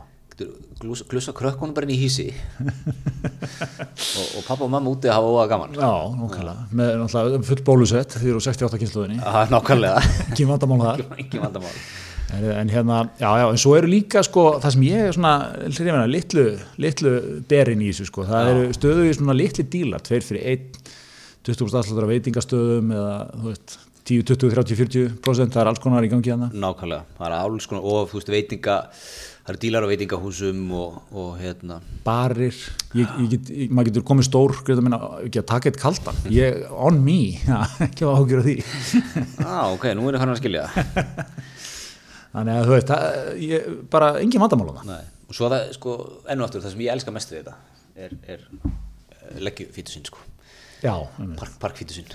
[0.81, 2.29] glusa krökkunum bara inn í hísi
[4.19, 5.75] og, og pappa og mamma úti að hafa óa gaman.
[5.77, 6.69] Já, nákvæmlega.
[6.77, 10.07] Með náttúrulega full bólusett því eru 68 kynsluðinni Það er nákvæmlega.
[10.31, 11.05] Ekki vandamál þar.
[11.19, 11.75] Ekki vandamál.
[12.31, 15.35] En, en hérna, já, já, en svo eru líka sko, það sem ég er svona,
[15.67, 16.45] hrifina, litlu,
[16.79, 17.15] litlu
[17.51, 20.83] berin í þessu sko, það eru stöðu í svona litli dílar, tveir fyrir einn,
[21.49, 23.75] 20% afslutur af veitingastöðum eða, þú veist,
[24.11, 26.53] 10, 20, 30, 40 prósent, það er alls konar í gangi hana.
[26.55, 28.79] Nákvæmlega, það er alls konar og þú veist veitinga
[29.51, 32.55] það eru dílar á veitingahúsum og, og hérna Barir,
[32.95, 36.21] ég, ég get, ég, maður getur komið stór, greiða minna, ekki að taka eitt kaldan,
[36.31, 38.57] ég, on me, ja, ekki að ágjöra því.
[39.49, 40.69] ah, ok, nú er það hann að skilja
[42.31, 44.91] Þannig að þú veist, það, ég, bara engin vandamál á það.
[44.93, 45.13] Nei.
[45.27, 45.99] og svo það, sko,
[46.31, 47.57] enn og aftur það sem ég elska mest við þetta
[48.07, 50.23] er, er leggju fítusinn, sko.
[50.81, 52.15] Park, parkfítusinn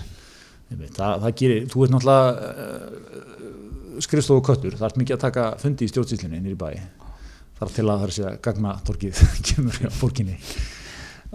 [0.66, 5.86] Það, það gerir, þú veit náttúrulega uh, skrifstofu köttur, það er mikið að taka fundi
[5.86, 6.72] í stjórnsýslinni nýri bæ
[7.58, 10.36] þar til að það er sér að gagna torkið kemur hjá fórkinni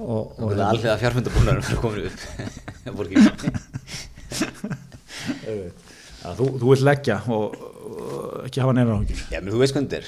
[0.01, 2.19] og, það er alveg að fjárfundabúnarum fyrir komin upp
[2.99, 3.21] borgin
[6.25, 7.57] að, þú, þú vilt leggja og,
[7.91, 9.21] og ekki hafa neina áhyggjur.
[9.33, 10.07] Já, menn þú veist hvernig þetta er.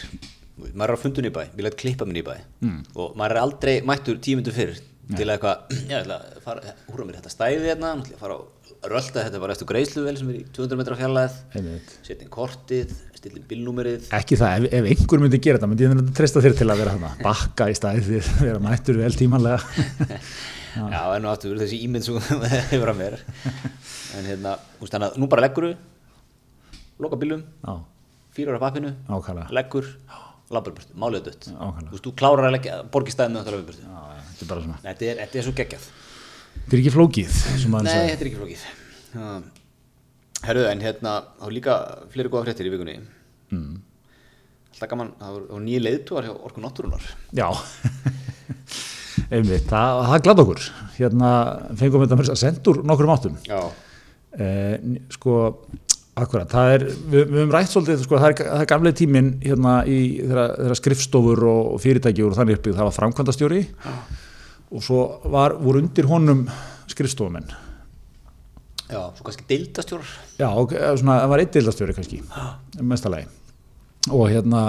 [0.73, 2.35] Maður er á fundun í bæ, við lætt klippa minn í bæ.
[2.63, 2.81] Mm.
[2.95, 4.75] og maður er aldrei mættur tímundu fyrr
[5.13, 5.57] til að eitthvað,
[5.89, 8.43] já, ég ætla að fara húra mér þetta stæði hérna, ég ætla að fara að
[8.89, 13.39] rölda þetta bara eftir greiðsluvel sem er í 200 metra fjarlæð setja inn kortið, stilla
[13.39, 14.09] inn bílnúmerið.
[14.17, 16.81] Ekki það, ef, ef einhver myndi gera þetta myndi ég myndi treysta þér til að
[16.83, 19.61] vera hana bakka í staðið, vera mættur vel tímanlega.
[20.73, 22.39] Já, enn og aftur þessi ímynd sem þú
[22.73, 23.17] hefur að mér.
[24.17, 27.43] En hérna, veist þannig að nú bara leggur þú loka bílum,
[28.33, 28.93] fyrir á pappinu
[29.53, 29.91] leggur,
[30.53, 31.51] labbarburtu, málið dött.
[31.53, 34.51] Þú veist, þú klárar að leggja, borgi stæðið með þetta labbarburtu Já, já, þetta er
[34.53, 34.79] bara svona.
[34.87, 35.87] Þetta er, þetta er svo geggjað
[36.53, 37.39] Þetta er ekki flókið,
[37.73, 38.65] Nei, þetta er ekki flókið
[39.13, 39.27] Já.
[40.43, 41.75] Herru, en hérna þá er líka
[42.13, 42.97] fleiri góða fréttir í vikunni
[43.53, 43.73] mm.
[44.73, 47.47] Alltaf gaman, það voru nýja leiðtúar hjá Orku Náttúrunar Já,
[49.33, 50.67] einmitt, það, það glad okkur.
[50.97, 51.31] Hérna
[51.79, 53.35] fengum við þetta að senda úr nokkrum áttum.
[53.47, 53.59] Já,
[54.33, 54.79] Eh,
[55.13, 55.33] sko,
[56.17, 59.27] akkurat, það er, við, við höfum rætt svolítið, sko, það er, það er gamlega tíminn
[59.43, 63.59] hérna í þeirra, þeirra skrifstofur og, fyrirtæki og þannig uppið, það var framkvæmdastjóri
[64.73, 66.47] og svo var, voru undir honum
[66.89, 67.45] skrifstofumenn.
[68.89, 70.49] já, svo kannski deildastjórar Já,
[70.97, 72.19] svona, það var eitt deildastjóri kannski,
[72.81, 73.27] mestalagi.
[74.11, 74.63] Og hérna,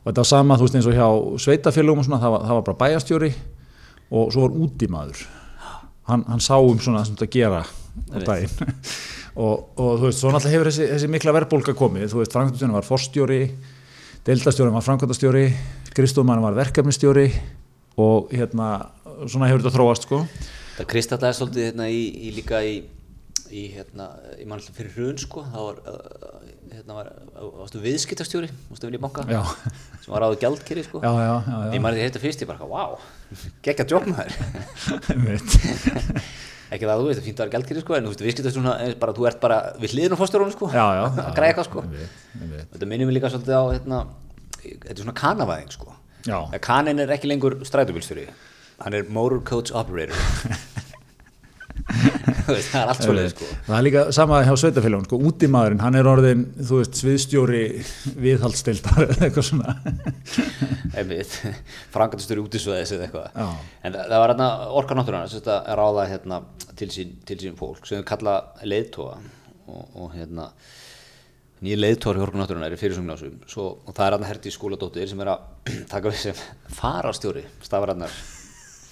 [0.00, 1.08] og þetta var sama, þú veist, eins og hjá
[1.44, 3.30] sveitafélagum og svona, það var, það var bara bæjastjóri
[4.08, 5.24] og svo var útimaður.
[6.08, 8.54] Hann, hann sá um svona sem þetta gera á daginn.
[9.44, 12.78] og, og þú veist, svo náttúrulega hefur þessi, þessi mikla verðbólka komið, þú veist, framkvæmdastjóri
[12.78, 13.40] var forstjóri,
[14.28, 15.44] deildastjóri var framkvæmdastjóri,
[15.90, 17.28] skrifstofmann var verkefnistjóri
[17.98, 18.70] og hérna,
[19.26, 20.22] svona hefur þetta þróast, sko.
[20.78, 22.78] Það kristallaði svolítið hérna í, í líka í
[23.54, 24.08] í hérna,
[24.40, 26.40] í mannlega fyrir hrun sko, þá var uh,
[26.72, 27.10] hérna var,
[27.60, 29.24] varstu viðskiptastjóri, varstu að vinna í banka?
[29.32, 29.40] Já,
[30.02, 31.00] sem var áður gjaldkeri sko.
[31.04, 32.98] Já, já, já, Ég maður því þetta fyrst, ég bara, wow,
[33.64, 34.36] geggja jobb maður.
[35.14, 35.56] Einmitt.
[36.74, 38.64] ekki það að þú veist, það fínt að vera gjaldkeri sko en þú veist, viðskiptastjóri
[38.66, 40.68] svona, eh, bara, þú ert bara við hliðinu fórstjórunum sko.
[40.74, 41.04] Já, já.
[41.28, 41.86] að græða eitthvað sko.
[42.74, 44.02] Þetta minnum við líka svolítið á hérna,
[44.60, 45.96] þetta er svona kanavæðing sko.
[46.60, 48.26] Kanin er ekki lengur strætóbílstjóri
[48.82, 50.16] hann er motor coach operator.
[52.48, 53.46] Veist, það er allt svolítið sko.
[53.66, 57.62] Það er líka sama hjá sveitafélagun, sko, útimaðurinn, hann er orðin, þú veist, sviðstjóri
[58.24, 59.74] viðhaldstildar eða eitthvað svona.
[61.94, 63.28] frangatistjóri útisvæðis eða eitthvað.
[63.32, 63.48] Já.
[63.82, 64.48] en það, það var hérna
[64.80, 66.40] orka náttúrulega að ráða hérna
[66.78, 68.36] til sín, til sín fólk sem þau kalla
[68.68, 70.48] leiðtóa og, og hérna
[71.64, 75.32] nýja leiðtóri orka náttúrulega er fyrir sumnásum og það er hérna herti skóladóttir sem er
[75.34, 75.46] að
[75.92, 76.42] taka við sem
[76.78, 78.14] farastjóri stafræðnar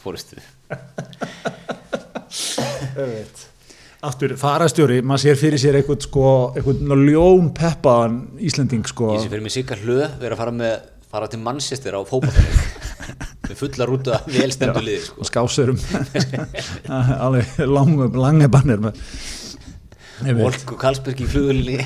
[0.06, 0.40] fóristu
[4.06, 9.14] Aftur, farastjóri, maður sér fyrir sér eitthvað, sko, eitthvað ljón peppaðan Íslending, sko.
[9.16, 10.76] ég sé fyrir mig sikar hlöð vera að fara með
[11.10, 12.58] fara til Manchester á fótballtæling
[13.46, 15.26] með fulla rúta velstendu liði sko.
[15.28, 15.78] skásurum
[17.24, 18.82] alveg langu, lange bannir.
[20.36, 21.78] Volk og Karlsberg í flugulinni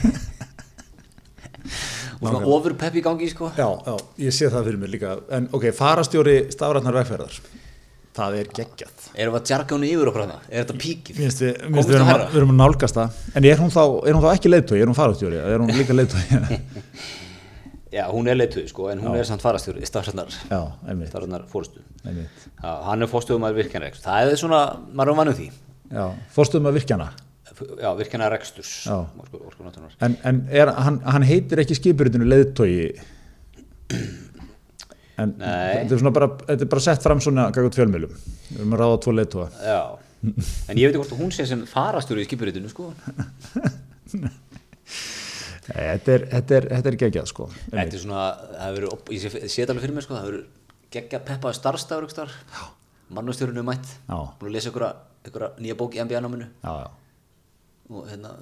[2.20, 3.48] og svona ofur pepp í gangi sko.
[3.56, 3.94] Já, já,
[4.26, 5.14] ég sé það fyrir mér líka.
[5.32, 7.38] En ok, farastjóri stafrætnar vegferðar
[8.20, 9.06] það er geggjað.
[9.16, 11.16] Erum við að jargjónu yfir okkur hana er þetta píkið?
[11.18, 13.18] Mér finnst við, finnst við, erum við erum að nálgast það.
[13.40, 15.96] En er hún þá, er hún þá ekki leiðtói, er hún farastjóri er hún líka
[15.96, 16.22] leiðtói
[17.96, 19.22] já, hún er leituð sko, en hún Já.
[19.24, 22.44] er samt farastjóri stafræðnar Já, einmitt, stafræðnar fórustu einmitt.
[22.62, 24.60] já, hann er fórstjóðum að virkjana rekstur það er svona,
[24.94, 25.48] maður er um vannum því.
[25.90, 26.04] Já,
[26.36, 27.08] fórstuðum að virkjana.
[27.82, 28.94] já, virkjana reksturs Já.
[29.24, 32.70] orku, orku náttúrunar En, en er, hann, hann heitir ekki skipurutinu leiðtói
[35.20, 38.12] En þetta er, bara, þetta er bara sett fram svona gaggot fjölmjölum.
[38.50, 39.14] Við erum að ráða tvo
[39.64, 39.80] já,
[40.22, 42.90] en ég veit ekki hvort hún sé sem farastjóri í skipuritinu sko.
[45.70, 47.44] Þetta er, þetta er, er geggjað sko.
[47.70, 50.14] þetta er svona, það hefur verið, op- ég sé, sé þetta alveg fyrir mér sko,
[50.16, 52.08] það hefur verið geggja peppaði starfstafur
[53.14, 53.92] mannustjórinu mætt
[54.40, 56.00] búin að lesa ykkur nýja bók í
[56.64, 56.90] já,
[57.90, 58.32] og hérna,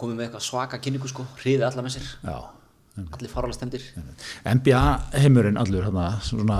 [0.00, 2.08] komið með eitthvað svaka kynningu sko, hriði alla með sér.
[2.24, 2.38] Já.
[2.96, 3.82] Allir faralega stemdir
[4.48, 4.82] MBA
[5.20, 6.56] heimurinn allur, hana, svona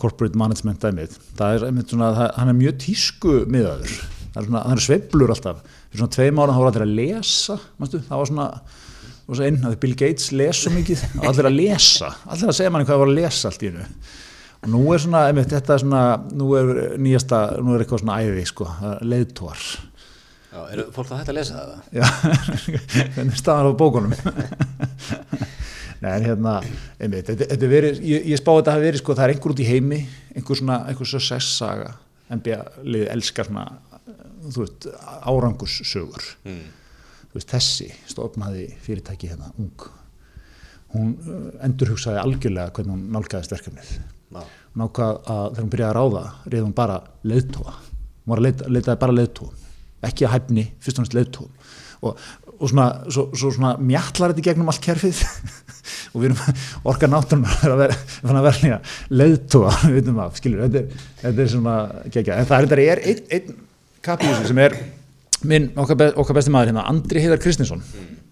[0.00, 3.94] corporate management dæmið, það er einmitt svona, hann er mjög tísku miðaður.
[4.34, 5.62] Það er er sveiflur alltaf.
[5.86, 8.48] Fyrir svona tveim ára þá voru allir að lesa, manstu, það var svona,
[9.26, 12.58] var svo inn að Bill Gates les svo mikið, og allir að lesa, allir að
[12.58, 13.88] segja manni hvað það var að lesa allt í hennu.
[14.56, 16.02] Og nú er svona, einmitt, þetta er svona,
[16.34, 18.68] nú er nýjasta, nú er eitthvað svona æði, sko,
[19.06, 19.66] leiðtóar.
[20.56, 21.80] Já, eru fólk það hægt að lesa það?
[21.96, 22.06] Já,
[23.16, 24.14] hvernig staðan á bókunum
[26.02, 26.54] Nei, en hérna
[27.00, 29.34] einmitt, þetta, þetta er verið, ég, ég spá að þetta hafi verið sko, það er
[29.34, 30.00] einhver út í heimi
[30.36, 31.92] einhver svona, einhver success saga
[32.36, 33.66] NBA liðið elskar svona
[34.46, 34.88] þú veist,
[35.26, 36.66] árangurssögur Mm.
[37.30, 39.86] þú veist, þessi stofnaði fyrirtæki hérna, ung.
[40.94, 43.90] Hún uh, endurhugsaði algjörlega hvernig hún nálgæðist verkefnið.
[44.32, 44.42] Já,
[44.74, 48.46] hún ákvað að þegar hún byrjaði að ráða reyði hún bara leiðtóa hún var að
[48.46, 49.64] leita, leitaði bara leiðtóum
[50.06, 51.52] ekki að hæfni, fyrst og næst leiðtóum
[52.06, 52.24] og,
[52.56, 55.20] og svona, svo, svo svona mjallar þetta gegnum allt kerfið
[56.12, 56.60] og við erum
[56.92, 57.88] orka náttúrum að vera,
[58.22, 58.80] vera að verðlega
[59.22, 61.78] leiðtóa við veitum að, skilur, þetta er, þetta er svona
[62.10, 63.58] gegja, en það er, þetta er einn ein
[64.06, 64.78] kapíusi sem er
[65.46, 67.82] minn, okkar, okkar besti maður hérna, Andri Heiðar Kristinsson.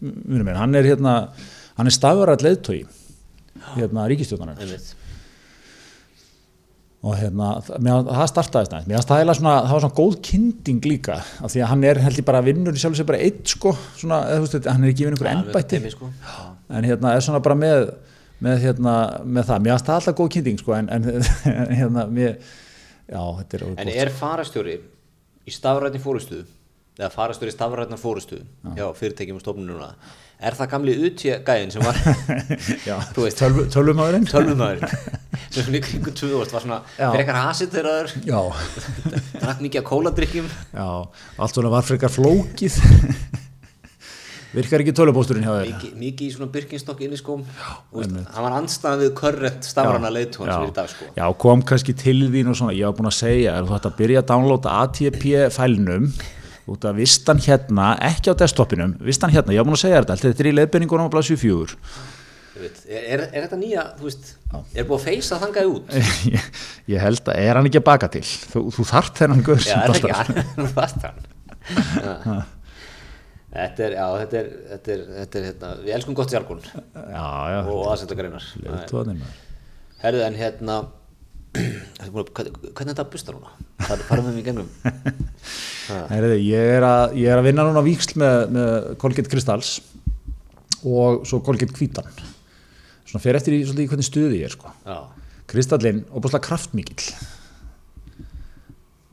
[0.00, 1.14] Minn, hann er hérna
[1.78, 2.84] hann er stafurrætt leiðtói
[3.74, 4.60] hérna ríkistjóðanar
[7.04, 7.50] og hérna,
[7.84, 9.38] mér, það startaði þess mér það, var
[9.84, 12.96] svona góð kynding líka af því að hann er held ég bara vinnur í sjálf
[12.96, 16.08] sér bara eitt sko, svona, veist, hann er ekki vinn einhver Já, ennbætti sko.
[16.68, 17.86] En hérna er svona bara með
[18.44, 21.06] með, hérna, með það, mér það alltaf góð kynding sko, en, en
[21.78, 22.34] hérna mér,
[23.06, 24.74] já, þetta er En er farastjóri
[25.44, 26.42] í stafrætni fórustu
[26.98, 28.40] eða farastjóri í stafrætnar fórustu
[28.76, 29.90] já, fyrirtækjum og stofnununa
[30.44, 31.98] er það gamli utja gæðin sem var
[32.88, 34.84] já, þú veist, tölvu, tölvumæðurinn tölvumæður
[35.54, 37.08] sem svona í kringu 2000 var svona Já.
[37.14, 38.40] frekar hasið þegar það já,
[39.44, 40.50] drakk mikið af kóladrykkjum.
[40.74, 40.88] Já,
[41.38, 42.78] allt svona var frekar flókið
[44.54, 45.72] virkar ekki tölvupósturinn hjá þér?
[45.72, 47.42] Mikið, mikið í svona Birkenstock inn í skóm
[47.94, 51.10] hann var anstæðan við körrent stafrana leiðtón sem er í dag sko.
[51.18, 53.90] Já, kom kannski til þín og svona, ég var búin að segja er þú ætti
[53.90, 56.10] að byrja að downloada ATP fælnum.
[56.64, 60.20] Út að vistan hérna ekki á desktopinum, vistan hérna, ég var búin að segja þetta
[60.22, 61.36] þetta er í leiðbyrningunum á blasju
[62.64, 64.32] veit, er, er, þetta nýja, þú veist
[64.74, 65.94] er búið að feysa þangaði út?
[66.34, 66.50] Ég,
[66.94, 68.24] ég held að er hann ekki að baka til?
[68.24, 69.44] Þú, þú þart þennan
[73.54, 77.24] þetta er, já, þetta er þetta er, þetta er, hérna, við elskum gott jargon já,
[77.54, 79.40] já, og aðsenda greinar leiðtóðanir maður.
[80.04, 80.78] herðu en hérna
[81.54, 83.52] hvernig er þetta að busta núna?
[83.84, 84.70] Far- farum við mig í gegnum?
[86.10, 89.76] Heyriði, ég, er að, ég er að vinna núna víksl með, með Colgate Crystals
[90.82, 92.08] og svo Colgate Hvítan.
[93.06, 94.72] Svona fer eftir í, svolítið, í hvernig stuði ég er sko.
[94.82, 94.96] já,
[95.52, 97.12] Kristallinn opaslega kraftmikill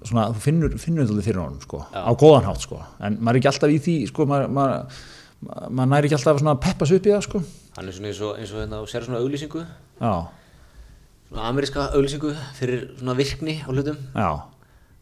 [0.07, 2.01] svona þú finnur, finnur þetta fyrir honum sko, Já.
[2.05, 2.79] á góðan hátt sko.
[2.99, 5.01] en maður er ekki alltaf í því sko, maður, maður,
[5.69, 7.43] maður næri ekki alltaf að peppa sig upp í það sko.
[7.77, 9.65] hann er svona eins og, eins og hérna, þú sér svona auglýsingu.
[10.01, 10.13] Já,
[11.29, 14.01] svona ameríska auglýsingu fyrir svona virkni á hlutum.
[14.15, 14.31] Já,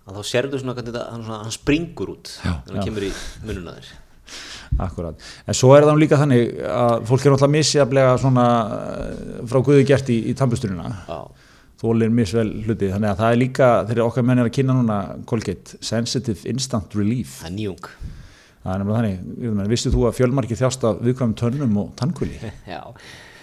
[0.09, 3.07] að þá sérðu svona hvernig þetta, hann, svona, hann springur út Já, þegar hann kemur
[3.07, 3.12] í
[3.45, 3.91] mununa þér.
[4.79, 5.29] Akkurat.
[5.49, 9.62] En svo er það nú líka þannig að fólk er náttúrulega misjaflega svona eh, frá
[9.65, 11.17] guði gert í, í tannbusturina já,
[11.80, 12.92] þólir misvel hluti.
[12.92, 16.96] Þannig að það er líka þegar okkar menn er að kynna núna Colgate Sensitive Instant
[17.00, 17.39] Relief.
[17.44, 17.92] Það er nýjung.
[18.60, 19.18] Það er nefnilega
[19.56, 22.39] þannig, vistu þú að fjölmarki þjást af viðkvæmum tönnum og tannkvili
[22.74, 22.82] já,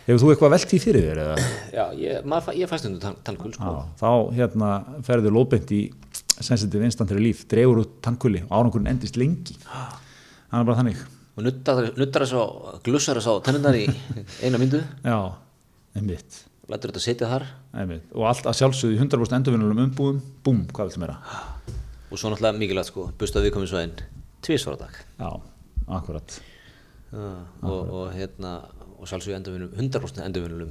[0.05, 1.47] hefur þú eitthvað velt í fyrir þér eða?
[1.73, 3.73] Já ég, ég fæst undir tann, tannkul sko.
[3.97, 4.71] Þá hérna
[5.07, 5.81] ferður lóðbeint í
[6.37, 9.57] Sensitive Instant Relief dregur út tannkvili og árangurinn endist lengi.
[9.65, 11.01] Það er bara þannig.
[11.37, 13.87] Og nuttar, þess að glussar þess á tennundar í
[14.45, 14.83] eina myndu.
[15.01, 15.19] Já,
[15.97, 17.47] einmitt, lætur þetta setja þar.
[17.77, 18.07] Einmitt.
[18.15, 21.19] og allt að sjálfsögðu í 100% endurvinnulegum umbúðum búm, hvað viltu meira?
[22.11, 23.95] Og svo náttúrulega mikilvægt sko, busta viðkomið svo einn
[24.47, 24.99] tvísvara dag.
[25.21, 25.31] Já,
[25.99, 26.41] akkurat.
[27.13, 27.29] Já,
[27.63, 28.59] og, og hérna
[28.97, 30.71] og sjálfsög endurvinnum, 100% endurvinnum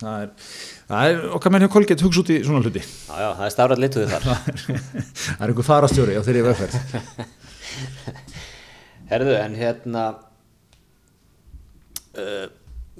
[0.00, 0.30] það er
[0.88, 2.82] það er okkar menn hjá Colgate hugsa út í svona hluti.
[2.82, 4.26] Já, já, það er stafrætt leituði þar.
[5.20, 6.74] Það er einhver farastjóri á þeirri vegferð.
[9.10, 10.04] Herðu, en hérna
[12.18, 12.46] uh,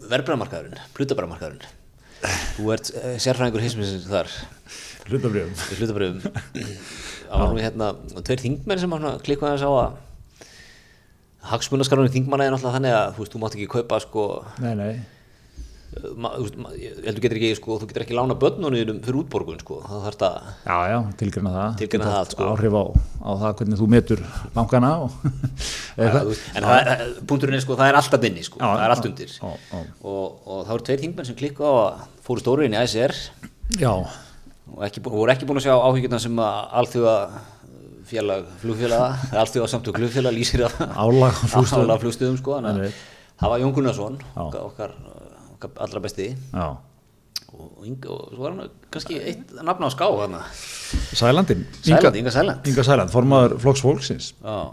[0.09, 1.77] verbreyðamarkaðurinn, hlutabræðamarkaðurinn
[2.57, 4.33] þú ert uh, sérfræðingur heimsmyndsin þar.
[5.11, 6.21] Hlutabröðum
[7.31, 7.89] það var nú hérna
[8.27, 8.95] tveir þingmenn sem
[9.25, 9.99] klikkuði að sá að
[11.51, 14.25] hagsmunaskarunni þingmanna er náttúrulega þannig að þú veist, þú mátt ekki kaupa sko
[14.61, 14.93] nei, nei,
[15.91, 20.31] þú getur ekki sko, þú getur ekki lána börnunum fyrir útborgun sko, það þarf þetta
[20.63, 21.81] já, já, tilgjörna það.
[21.81, 22.47] Geta það, sko.
[22.53, 22.85] áhrif á,
[23.27, 24.23] á það hvernig þú metur
[24.55, 25.17] bankana og
[25.99, 29.37] en það, punkturinn er sko, það er alltaf inni sko, það er allt undir.
[29.43, 33.91] Og, og það voru tveir þingmenn sem klikku á að fóru stóru inn í já,
[33.91, 37.17] og voru ekki búin að sjá áhyggjurna sem að alþjóða
[38.11, 39.11] félag flugfélaga,
[39.43, 42.39] alþjóða samtök flugfélag lýsir að Álag á flugstöðum.
[42.39, 42.85] sko, að
[43.41, 44.95] það var Jón Gunnarsson okkar
[45.69, 46.31] allra besti.
[46.53, 46.69] Já.
[47.51, 50.45] Og, Inga- og svo var hann kannski eitt nafn á ská hana.
[51.19, 52.67] Sælandin, Sæland, Inga Sæland.
[52.71, 54.33] Inga Sæland, formaður flokks fólksins.
[54.45, 54.71] Já,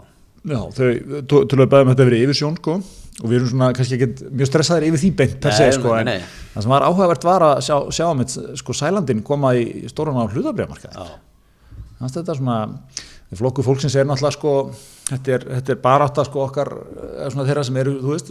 [0.48, 0.88] Já, þau
[1.26, 2.76] töluðu bæðum þetta verið yfirsjón sko.
[3.18, 6.06] Og við erum svona kannski ekki mjög stressaðir yfir því beint per se sko en
[6.06, 8.22] það sem var áhugavert var að sjá, sjá um
[8.60, 11.16] sko Sælandin koma í stóran á hlutabriðamarkað já,
[11.98, 12.58] þannig að þetta er svona
[13.42, 14.52] flokku fólksins er náttúrulega sko
[15.10, 18.14] þetta er, þetta er bara átt að sko okkar eða svona þeirra sem eru, þú
[18.14, 18.30] veist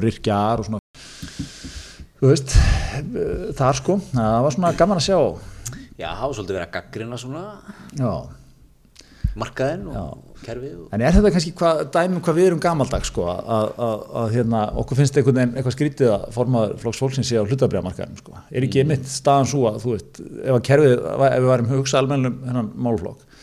[0.00, 0.79] öryrkjar og svona
[2.20, 2.56] þú veist
[3.56, 5.18] þar sko, það var svona gaman að sjá.
[6.00, 7.44] Já, hafa svolítið verið að gaggrina svona
[7.96, 8.12] já.
[9.40, 10.86] markaðinn og kerfið og...
[10.96, 15.00] En er þetta kannski hvað, dæmi um hvað við erum gamaldag sko, að, hérna, okkur
[15.00, 18.40] finnst einhvern veginn eitthvað skrítið að formaður flokks fólksins sé á hlutabriðamarkaðum sko.
[18.48, 20.96] Er ekki einmitt staðan svo að þú veist, ef að kerfið,
[21.28, 23.40] ef við varum hugsa almennum hennan málflokk,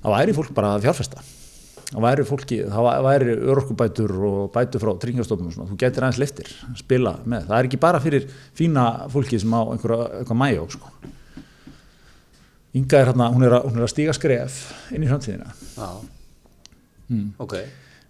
[0.00, 1.24] þá væri fólk bara að fjárfesta.
[2.02, 6.50] Væri fólki, þá væri örorkubætur og bætur frá tryggingastofnum og svona, þú getur aðeins liftir,
[6.80, 7.46] spila með.
[7.50, 8.26] Það er ekki bara fyrir
[8.58, 10.90] fína fólki sem á einhverja, einhverja mæjó sko.
[12.74, 14.56] Inga er hérna, hún er að, hún er að stíga skref
[14.96, 15.52] inn í framtíðina.
[15.78, 15.88] Já,
[17.04, 17.34] Hmm.
[17.38, 17.52] ok.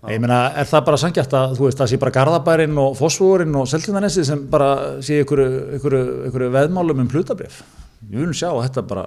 [0.06, 3.54] Ég meina, er það bara sangjart að þú veist, það sé bara Garðabærin og Fossvórin
[3.58, 5.40] og Seltjarnanesi sem bara sé ykkur,
[5.80, 5.96] ykkur,
[6.28, 7.62] ykkur veðmálum um hlutabrif
[8.04, 9.04] Við viljum sjá að þetta bara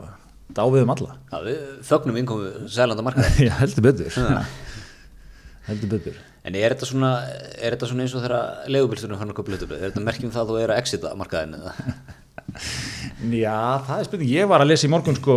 [0.57, 1.15] dávið um alla.
[1.31, 4.17] Já, við fögnum innkomu sælanda markaði Já, heldur betur
[5.67, 6.19] Heldur betur.
[6.47, 7.11] En er þetta svona,
[7.59, 9.81] er þetta svona eins og þegar legubilstunum hann köpa hlutabréf?
[9.81, 11.73] Er þetta merkjum það að þú er að exita markaðin eða?
[13.27, 15.35] Já, það er spurning, ég var að lesa í morgun sko,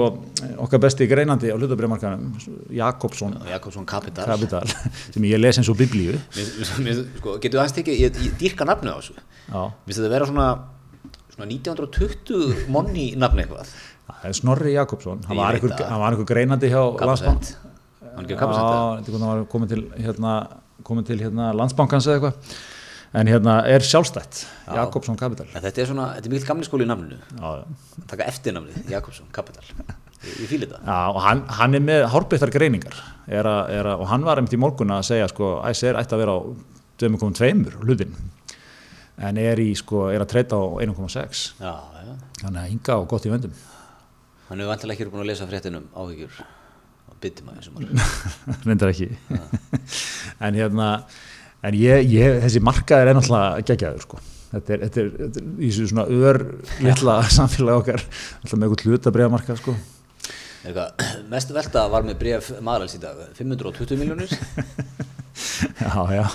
[0.62, 2.34] okkar besti greinandi á hlutabrifmarkanum
[2.76, 3.38] Jakobsson.
[3.48, 4.26] Jakobsson Capital.
[4.28, 4.68] Kapital
[5.14, 6.18] sem ég les eins og biblíu.
[6.36, 9.16] Sko, Getur þú aðeins tekið, ég, ég dýrka nafnu á þessu.
[9.48, 10.48] Finnst þetta vera svona,
[11.34, 13.72] svona 1920 monni nafni eitthvað.
[14.10, 15.24] Það er Snorri Jakobsson.
[15.26, 16.84] Hann var einhver, greinandi hjá
[18.20, 20.34] Landsbank Kappasend Hann gefur kappasend Já, þetta er hvernig hann var komin til, hérna,
[20.86, 22.58] komin til hérna, landsbankans eða eitthvað.
[23.20, 24.44] En hérna er sjálfstætt.
[24.70, 27.18] Jakobsson Kapital En þetta er svona, þetta er mikil gamli skóli í nafninu.
[27.40, 28.04] Já, já.
[28.12, 29.64] Taka eftirnafni, Jakobsson Capital.
[30.20, 30.78] Ég, ég fíl þetta.
[30.84, 33.00] Já, og hann, hann er með hárbyttar greiningar.
[33.26, 36.14] Er a, er a, og hann var einmitt í morgun að segja sko, æsir ætti
[36.14, 36.40] að vera á
[37.00, 38.14] 2,2 hlutin
[39.20, 42.14] en er, í, sko, er að treyta á 1,6 Já, já.
[42.40, 43.54] Þannig að hinga og gott í vendum
[44.48, 46.40] Hann hefur vantilega ekki búin að lesa fréttinum áhyggjur
[47.20, 49.10] á byttum að þessum reyndar ekki.
[50.44, 50.90] En hérna
[51.66, 54.20] en ég, ég, þessi markaður er náttúrulega geggjaður sko.
[54.50, 56.40] Þetta er, þetta er, þetta er í svona ör
[56.82, 58.04] litla samfélag okkar
[58.48, 59.76] með eitthvað hluta breiðamarkað sko.
[60.64, 64.32] Eitthvað, mest velta var með bref maðurals í dag 520 miljónir
[65.84, 66.26] já, já.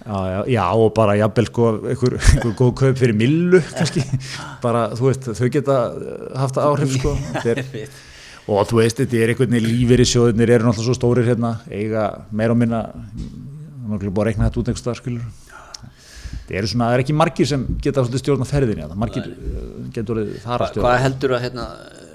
[0.00, 4.04] Já, já, já, og bara jafnvel sko einhver, einhver góð kaup fyrir millu kannski,
[4.62, 5.76] bara þú veist þau geta
[6.40, 7.12] haft áhrif sko.
[7.34, 7.90] Þetta er,
[8.48, 12.04] og þú veist, þetta er einhvern veginn lífeyri sjóðinir eru náttúrulega svo stórir hérna eiga
[12.32, 15.24] meira og minna náttúrulega búið að reikna þetta út einhvers staðar skilur
[16.50, 19.66] það eru svona, það er ekki margir sem geta svolítið stjórna ferðinni það margir eh,
[19.96, 20.86] getur þar að stjórna.
[20.86, 21.66] Hvað heldur að hérna,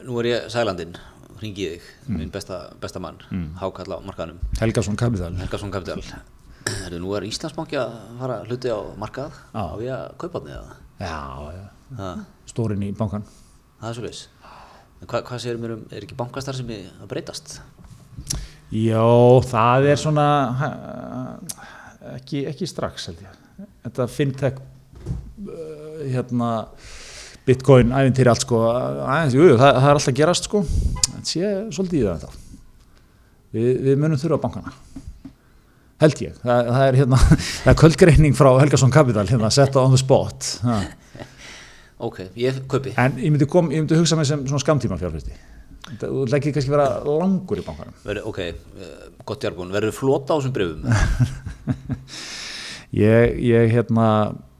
[0.07, 0.97] nú er ég sælandinn
[1.41, 3.19] ringið þig, minn besta, besta mann
[3.59, 6.03] hákall á markaðanum, Helgason Kapital Helgason Capital.
[6.65, 9.35] Herru, nú er Íslandsbanki að fara hluti á markað.
[9.53, 10.77] Á við að kaupa eða?
[10.97, 11.19] Já,
[11.53, 11.65] já,
[11.95, 12.07] Ha,
[12.49, 13.21] stórin í bankan
[13.77, 14.21] það er svo leis
[15.03, 17.57] Hva, hvað segir mér um, er ekki bankastar sem er að breytast?
[18.73, 19.03] Já,
[19.45, 20.27] það er svona
[22.15, 23.41] ekki, ekki strax held ég.
[23.85, 26.49] Þetta fintech uh, hérna
[27.45, 30.63] bitcoin æfintýri allt sko aðeins, jú, það, það er alltaf gerast sko.
[31.13, 32.31] En sé svolítið í það ennþá.
[33.55, 34.73] við, við munum þurfa bankana.
[36.01, 37.19] Held ég, það, það er hérna
[37.63, 40.55] það er kvöldgreining frá Helgason Capital hérna, setta on the spot.
[40.65, 40.79] Ha.
[42.05, 42.95] Ok, ég kaupi.
[43.01, 45.35] En ég myndi, kom, ég myndi hugsa mig sem svona skamtíma fjárfæsti
[45.85, 47.93] þú leggir kannski vera langur í bankanum?
[48.05, 48.93] Verður, ok, eh,
[49.27, 50.81] gott jargon, verður flota á þessum brefum
[53.05, 54.07] ég, ég hérna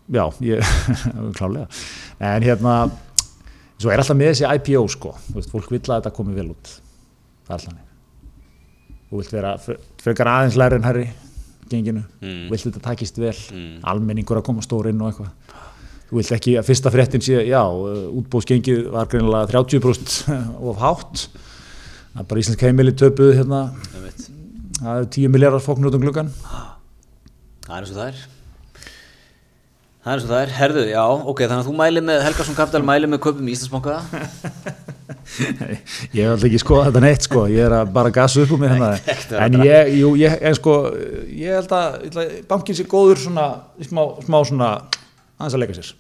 [0.06, 0.76] já, ég
[1.40, 1.66] klálega
[2.22, 2.76] en hérna
[3.80, 5.12] svo er alltaf með þessi IPO sko.
[5.28, 6.70] Þú veist, fólk vill að þetta komi vel út.
[7.46, 9.02] Það er alltaf þannig.
[9.10, 11.06] Þú vilt vera fre- frekar aðeins læri en herri
[11.70, 12.46] genginu, mm.
[12.54, 13.36] vilt þetta takist vel.
[13.92, 15.34] Almenningur að koma stór inn og eitthvað
[16.10, 17.62] þú vilt ekki að fyrsta fréttin sé já,
[18.22, 20.16] útbóðsgengið var greinilega 30%
[20.70, 21.28] of hátt.
[22.14, 23.66] Það er bara íslensk heimili töpuð hérna,
[24.80, 26.32] það er 10 miljardar fóknur út um gluggan
[27.66, 28.24] það er eins og það er.
[30.06, 32.58] Það er eins og það er, herðu, já, ok þannig að þú mæli með, Helgarsson
[32.58, 33.96] Kapital mæli með kaupum í Íslandsbanka.
[36.16, 38.60] Ég hef alltaf ekki skoðað þetta neitt sko, ég er að bara gasa upp úr
[38.62, 38.92] mig hérna,
[39.42, 40.76] en ég, jú, ég, en sko
[41.34, 42.06] ég held að,
[42.48, 43.48] bankin sé góður svona,
[43.84, 44.70] smá, smá svona
[45.38, 45.92] aðeins að leika sér.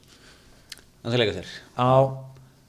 [1.01, 1.51] Þannig að leika sér.
[1.79, 1.91] Á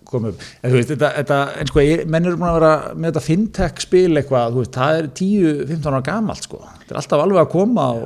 [0.06, 3.08] komum upp, en þú veist, þetta, þetta en sko, menn eru búin að vera með
[3.10, 7.22] þetta fintech spil eitthvað, þú veist, það er 10-15 ára gamalt sko, þetta er alltaf
[7.24, 8.04] alveg að koma og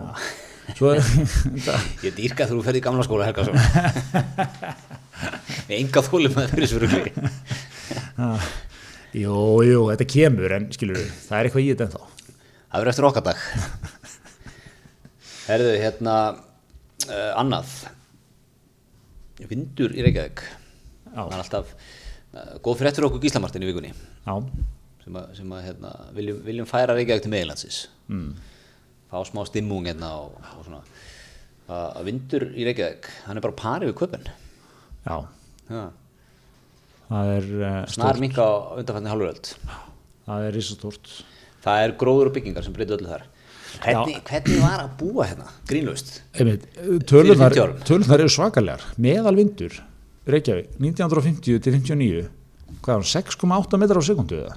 [0.78, 1.02] svo er
[2.06, 3.58] ég dýrka þú ferði í gamla skóla Helgarsson
[5.70, 7.12] ég enga þólum að fyrir þessu rugli.
[9.20, 9.36] Jú,
[9.66, 12.02] jú, þetta kemur en skilur það er eitthvað í þetta ennþá.
[12.70, 13.40] Það verður eftir okkar dag.
[15.48, 17.72] Herðu, hérna uh, annað
[19.50, 20.44] vindur í Reykjavík.
[21.10, 23.94] Það er alltaf uh, góð fyrir eftir okkur Gíslamartin í vikunni.
[24.26, 24.34] Já,
[25.04, 27.80] sem að, sem að hérna, viljum, viljum færa Reykjavík til meðlandsins
[28.10, 28.28] mm.
[29.10, 30.82] fá smá stimmung hérna og, og svona.
[31.70, 34.28] Að vindur í Reykjavík hann er bara parið við köpun
[35.06, 35.16] já,
[35.70, 35.84] ja.
[37.08, 39.52] það er uh, snar minka á undanfændin halvöld
[40.26, 41.12] það er risastórt.
[41.60, 43.26] Það er gróður og byggingar sem breytu öllu þar
[43.78, 45.46] hvernig, hvernig var að búa hérna?
[45.70, 46.12] Grínlaust.
[46.34, 47.78] Tölunar, 50 árum.
[47.86, 49.78] tölunar eru svakalegar meðal vindur,
[50.30, 52.28] Reykjavík 1950 til 59
[52.80, 54.56] hvað er hann, 6,8 metrar á sekundu eða?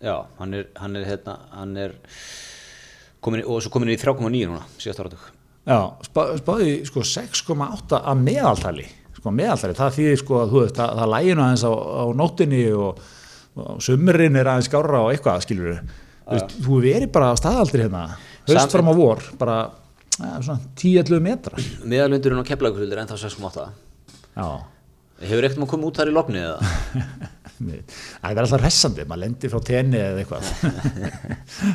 [0.00, 1.94] Já, hann er, hann er hérna hann er
[3.24, 5.26] komin, og svo komin í 3,9 núna síðast áratug.
[5.68, 8.86] Já, spá, spáði sko 6,8 að meðaltali.
[9.18, 12.62] Sko meðaltali, það þýðir sko að þú veist, það, það læginu aðeins á, á nóttinni
[12.72, 13.02] og,
[13.60, 15.98] og sumurinn er aðeins skára og eitthvað, skilur við
[16.36, 18.04] veist, þú verið bara á staðaldri hérna
[18.50, 19.56] höst fram á vor, bara
[20.18, 21.64] ja, svona 10-11 metrar.
[21.84, 23.66] Meðalvindurinn á keflauguldur er ennþá 6,8
[24.36, 24.46] Já,
[25.26, 26.58] hefur ekkert maður komið út þar í logni eða?
[27.60, 30.46] Það er alltaf hressandi maður lendir frá tenni eða eitthvað.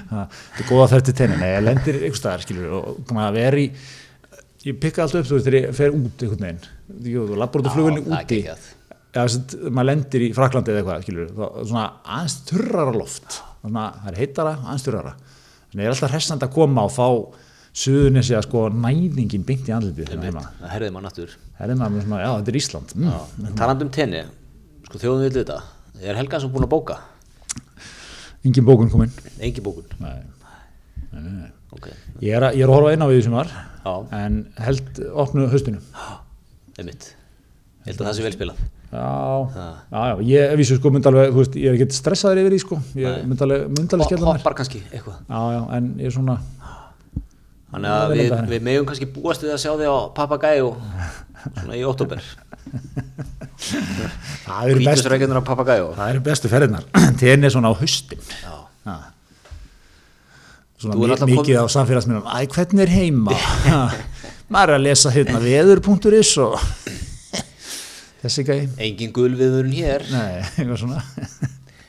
[0.10, 0.24] Það
[0.64, 1.36] er góða til tenni.
[1.38, 3.68] Nei, ég lendir eitthvað staðar, skilur og vera í
[4.66, 6.64] ég pikka alltaf upp, þú veist, þegar ég fer út einhvern veginn,
[7.12, 8.40] Jú, þú lappar út á það er úti.
[9.22, 9.36] að
[9.70, 11.86] maður lendir í Fraklandi eða eitthvað, skilur við, þá- svona
[12.18, 15.16] aðeins þurrara loft, svona, það er heitara, aðeins þurrara.
[15.72, 17.08] Þannig er alltaf hressandi að koma og fá
[17.76, 22.06] suðunissi að sko næðingin beint í andlitið hérna það herðið maður náttúr Það er maður
[22.06, 22.94] svona, já, þetta er Ísland.
[22.96, 23.50] Mm.
[23.60, 24.22] talandi um tenni,
[24.88, 25.58] sko þjóðum við þetta
[26.06, 26.98] er Helgansson búin að bóka
[28.46, 29.12] Engin bókun kominn.
[29.42, 30.22] engi bókun Nei.
[31.12, 31.52] Nei, nei, nei.
[31.76, 31.88] ok,
[32.22, 33.52] Ég er, að, er að horfa einn á við sem var,
[33.84, 35.80] já, en held opnu haustinu.
[36.78, 38.64] einmitt ég held að það sé vel spilað
[38.96, 39.12] Já,
[39.92, 42.60] já, já, ég vissu sko myndi alveg, þú veist, ég er ekkert stressaður yfir því
[42.64, 44.40] sko, ég myndi alveg, myndi alveg skella mér.
[44.40, 45.18] hoppar kannski eitthvað.
[45.28, 46.36] Já, já, en ég er svona,
[47.74, 50.70] þannig Já, að við við, megum kannski búast við að sjá þig á Papagæu
[51.56, 52.24] svona í óttúber
[54.46, 56.86] það eru bestu, vítusrækjundur á Papagæu það eru bestu ferðinar,
[57.22, 58.22] tenni svona á haustin.
[58.44, 58.96] já, Ha.
[60.78, 63.36] Svona Þú er mi alltaf kom- mikið á samfélagsmiðlum, æ, hvernig er heima?
[64.56, 66.60] Er að lesa hérna veður.is og
[68.26, 70.06] þessi gæi, engin gulviðurinn hér.
[70.12, 70.42] Nei,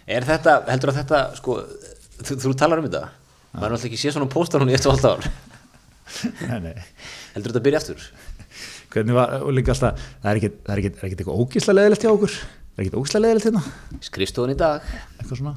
[0.07, 1.59] er þetta, heldur að þetta sko,
[2.21, 3.05] þú, þú talar um þetta?
[3.57, 5.29] Maður er alltaf ekki sé svona póstar hún í og alltaf ár.
[7.35, 8.09] Heldur þetta að byrja aftur?
[8.93, 12.13] Hvernig var, og líka alltaf, það er ekkert, það er er eitthvað ógísla leðilegt hjá
[12.13, 12.37] okkur,
[12.77, 13.65] er ekkert ógísla leðilegt hérna,
[14.07, 14.87] skrifstofun í dag.
[15.17, 15.57] Eitthvað svona.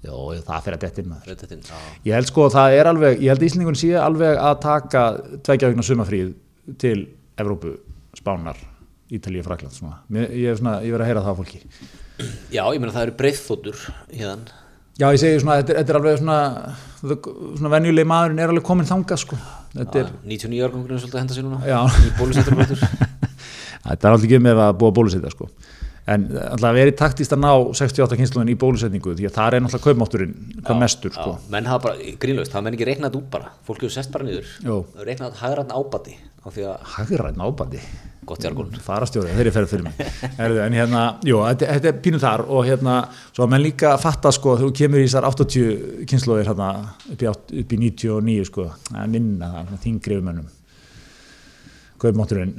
[0.00, 1.30] Jó, það fyrir að dettin maður.
[1.34, 1.80] Röddettin, já.
[2.08, 5.02] Ég held sko að það er alveg, ég held Íslingun sé alveg að taka
[5.44, 6.30] tveikja vegna sumafríð
[6.80, 7.02] til
[7.40, 7.74] Evrópu,
[8.16, 8.56] Spánar,
[9.10, 10.00] Ítalíu, Frakland svona.
[10.12, 11.62] Mér, ég ég verið að heyra það á fólki.
[12.52, 14.58] já, ég meina það eru breyðþóttur hérna
[15.00, 16.38] Já, ég segi svona, þetta er, þetta er alveg svona,
[17.56, 19.38] svona venjulegi maðurinn er alveg komin þangað sko.
[19.72, 21.78] Þetta er, 99 árgangurinn er svolítið að henda sér núna Já.
[21.88, 22.82] í bólusetturbröður
[23.86, 25.48] þetta er alltaf ekki með að búa bólusetja sko.
[26.08, 29.84] En alltaf verið taktist að ná 68 kynsluðin í bólusetningu því að það er náttúrulega
[29.84, 30.34] kaupmátturinn
[30.64, 31.34] hvað mestur sko.
[31.36, 33.52] Já, menn hafa bara, grínlaust, það menn ekki reiknað út bara.
[33.68, 34.48] Fólk hefur sest bara niður.
[35.04, 37.80] Reiknað hagræðan ábati á því að, Hagræn ábandi.
[38.30, 39.98] gott jargon farastjóri, þeir eru ferð fyrir mig.
[40.38, 42.94] Herðu, en hérna, jú, þetta, þetta er pínu þar og hérna,
[43.34, 46.70] svo að menn líka fatta sko, þegar þú kemur í þessar 80 kynnslóðir hérna,
[47.12, 47.26] upp,
[47.64, 50.48] upp í 99 sko, að minna það, þingri um hennum
[52.00, 52.54] kaupmátturinn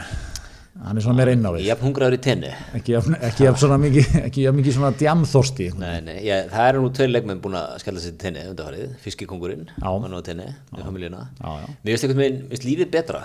[0.82, 1.66] hann er svona meira inn á við.
[1.68, 2.52] Jafn hungraður í tenni.
[2.78, 5.68] Ekki jafn svona mikið ekki jafn mikið svona djamþorsti.
[5.82, 8.96] Nei, nei, ég, það eru nú tveir leikmenn búin að skella sér til tenni undanfarið,
[9.04, 9.90] fiskikongurinn Já.
[9.92, 11.68] nú að tenni með familíuna Já, já.
[11.86, 13.22] Mér veginn, mér finnst lífið betra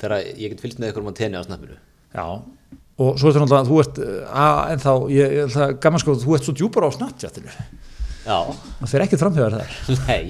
[0.00, 1.76] þegar ég get fylgst með ykkur um að tenni á snappinu.
[2.14, 2.26] Já,
[3.00, 6.02] og svo er þetta náttúrulega þú ert, að, en þá ég, ég, það er gaman
[6.02, 7.52] sko, þú ert svo djúpar á snattjátinu
[8.20, 8.38] Já,
[8.80, 9.70] það fer ekkert framhjöðar þar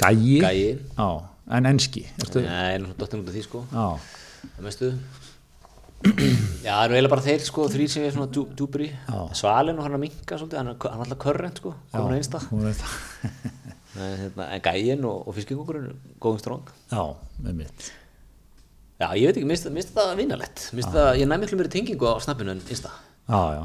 [0.00, 0.40] Gæi.
[0.40, 0.78] Gæi.
[0.96, 1.08] Já,
[1.56, 2.06] en enski
[2.40, 3.64] Nei, nú dottin út af því sko.
[3.72, 3.86] Já,
[4.56, 4.92] Það mestu
[6.02, 8.88] Já, það eru eiginlega bara þeir sko, þrýr sem er svona djú- djúpur í.
[9.38, 12.40] Svalin og hann að minka svolítið, hann er, er alltaf körrent sko, komin á einsta
[12.42, 12.86] það.
[13.92, 17.02] En, hérna, en gæin og, og fiskingungurinn góðum stróng Já,
[17.44, 17.82] með mitt
[18.96, 19.92] Já, ég veit ekki, minnst það minnst
[20.96, 22.88] það, ég næ miklu meiri tengingu á snappinu en insta.
[23.28, 23.62] Já, já.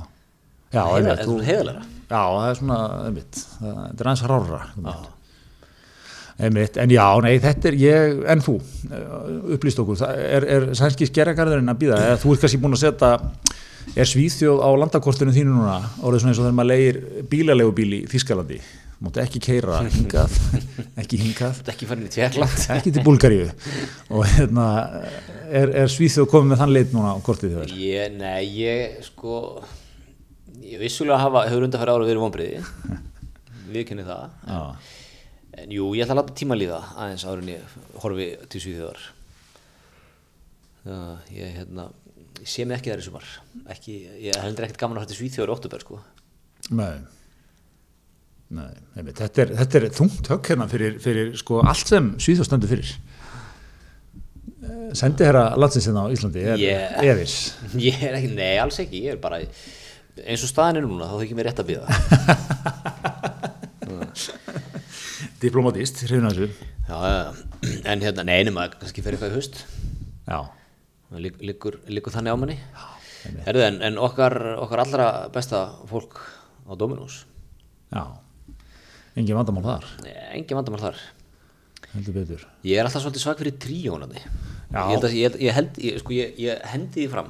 [0.76, 1.84] Já, eða þú- svona heiðarlegra.
[2.12, 4.60] Já, það er svona, einmitt Það það er aðeins rára
[6.38, 8.60] Einmitt, en já, nei, þetta er ég, en þú,
[9.56, 12.84] upplýst okkur það er, er sænski skerragarðurinn að býða eða þú ert kannski búin að
[12.84, 13.14] setja
[13.98, 17.00] er Svíþjóð á landakortinu þínu núna orðið svona eins og þegar maður leigir
[17.32, 18.60] bílalegu bíl í Þískalandi,
[19.02, 20.36] máttu ekki keira hingað,
[21.02, 21.64] ekki hingað.
[21.74, 23.50] Ekki farin í Tjekkland ekki til Búlgaríu.
[24.12, 24.68] Og hérna
[25.48, 27.76] er, er Svíþjóð komið með þann leit núna á kortið þér?
[27.82, 29.42] Ég, nei, ég sko
[30.68, 32.62] ég vissulega hafa, hefur undanfæri ára verið vonbriði
[33.74, 34.30] viðkenni það.
[34.46, 34.62] Já,
[35.64, 39.02] en jú, ég ætla að láta tíma líða aðeins áður en ég horfi til Svíþjóðar.
[40.88, 41.88] Það, ég, hérna
[42.38, 43.28] ég sé mig ekki þar í sumar.
[43.76, 43.96] Ekki,
[44.30, 46.00] ég heldur ekkert gaman að hætti Svíþjóðar í oktober sko.
[46.78, 46.96] Nei.
[48.58, 52.48] Nei, einmitt, þetta er, þetta er þungt högg hérna fyrir, fyrir sko allt sem Svíþjóð
[52.48, 52.94] stendur fyrir.
[54.96, 55.52] Sendi hérna
[56.08, 57.34] á Íslandi er Ég- efis
[57.90, 61.20] ég er ekki, nei, alls ekki, ég er bara eins og staðin er núna, þá
[61.22, 61.86] þykir mér rétt að býða
[65.42, 66.48] diplomatist, hrifna þessu.
[66.88, 67.34] Já,
[67.92, 69.60] en hérna, nei, nema kannski fer eitthvað í haust.
[70.28, 70.40] Já,
[71.18, 72.58] liggur, liggur þannig á manni.
[73.46, 76.20] Herðu, en, en okkar, okkar allra besta fólk
[76.68, 77.26] á Dominós?
[77.92, 78.04] Já.
[79.18, 79.88] Engin vandamál þar,
[80.36, 81.02] engin vandamál þar.
[82.68, 86.34] Ég er alltaf svolítið svag fyrir tríónandi ég, að, ég, ég, held, ég, sko, ég,
[86.44, 87.30] ég hendi því fram.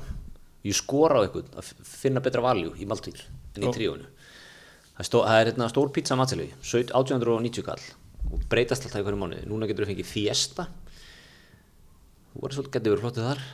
[0.68, 3.20] Ég skora á einhvern að finna betra valjú í Maltvíl
[3.55, 4.10] en í tríónu
[4.98, 7.86] það er, það er hérna stór pizza matseli 1890 kall
[8.28, 10.68] og breytast alltaf í hverju mánuði núna getur við fengið fiesta
[12.34, 13.48] þú var svolítið getur verið flottið þar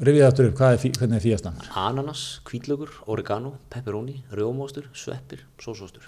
[0.00, 1.56] Rifið aftur upp, er, hvernig er fíastan?
[1.76, 6.06] ananas, hvítlaugur, oregano, pepperoni, rjómóstur, sveppir, sósóstur.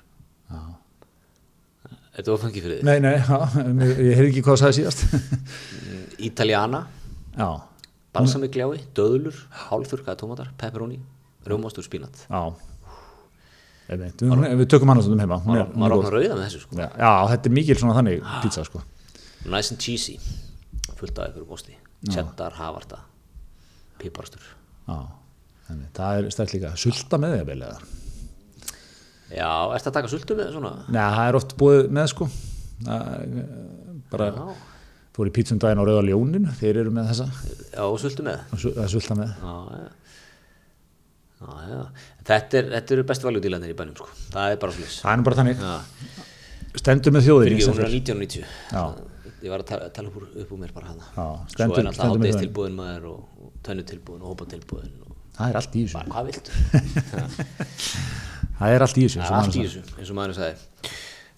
[0.48, 0.60] Já.
[2.16, 2.88] Þetta var fengið fyrir þið.
[2.88, 3.36] Nei, nei, já,
[4.06, 5.04] ég heyrði ekki hvað það sagði síðast.
[6.30, 6.86] Italiana,
[7.36, 7.50] já,
[8.16, 11.02] balsamiklái, döðlur, hálfþurkaða tómatar, pepperoni,
[11.44, 12.24] rjómóstur, spínat.
[12.32, 12.71] já.
[13.88, 14.02] Við,
[14.62, 15.36] við tökum hann heima.
[15.36, 16.04] Er, Maður hún er maður góð.
[16.06, 16.76] opnar rauða með þessu sko.
[16.80, 18.82] Já, þetta er mikil svona þannig pizza, sko.
[19.52, 20.14] Nice and cheesy,
[20.98, 21.76] fullt af einhverjum osti.
[22.12, 23.00] Cheddar, havarta,
[24.00, 24.42] piparstur.
[24.86, 26.72] Það er stært líka.
[26.78, 27.90] Sulta með því að velja það.
[29.32, 30.72] Já, ertu að taka sultu með svona?
[30.92, 32.28] Nei, það er oft búið með, sko.
[32.92, 33.30] Er,
[34.12, 34.48] bara Já,
[35.16, 37.26] fór í pizzundaginn á Rauða Ljónin, þeir eru með þessa.
[37.72, 38.42] já og sultu með.
[38.52, 39.32] er sulta með.
[39.40, 40.01] Já, já.
[41.42, 41.80] Já.
[42.28, 44.08] Þetta, er, þetta eru bestu valjúdílandir í bænum sko.
[44.34, 44.98] Það er bara slis.
[45.02, 45.64] Það er bara þannig.
[46.82, 47.88] Stendur með hún er fer.
[47.92, 48.84] 1990 Já.
[49.42, 51.88] Ég var að tala, tala upp, upp úr mér bara hana Já, Svo stendur- er
[51.90, 52.44] alltaf stendur með háteist þau.
[52.46, 56.02] tilbúin maður og, og tönnu tilbúin og hópa tilbúin og Það er allt í þessu.
[56.12, 56.52] hvað viltu
[58.62, 59.22] Það er allt í þessu.
[59.22, 60.54] Er eins og maður sagði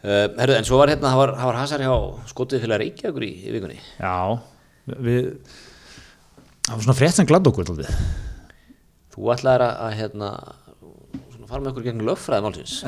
[0.04, 1.94] uh, herru, En svo var hérna, það var, var hasar hjá
[2.34, 4.14] skotið fyrir Reykjavíkur í, í vikunni Já,
[5.00, 5.30] við
[6.68, 7.88] það var svona frétt sem glad okkur tólfið.
[9.14, 10.30] Þú ætlaðir að, að hérna,
[11.30, 12.74] svona, fara með okkur gegn löffræði málsins.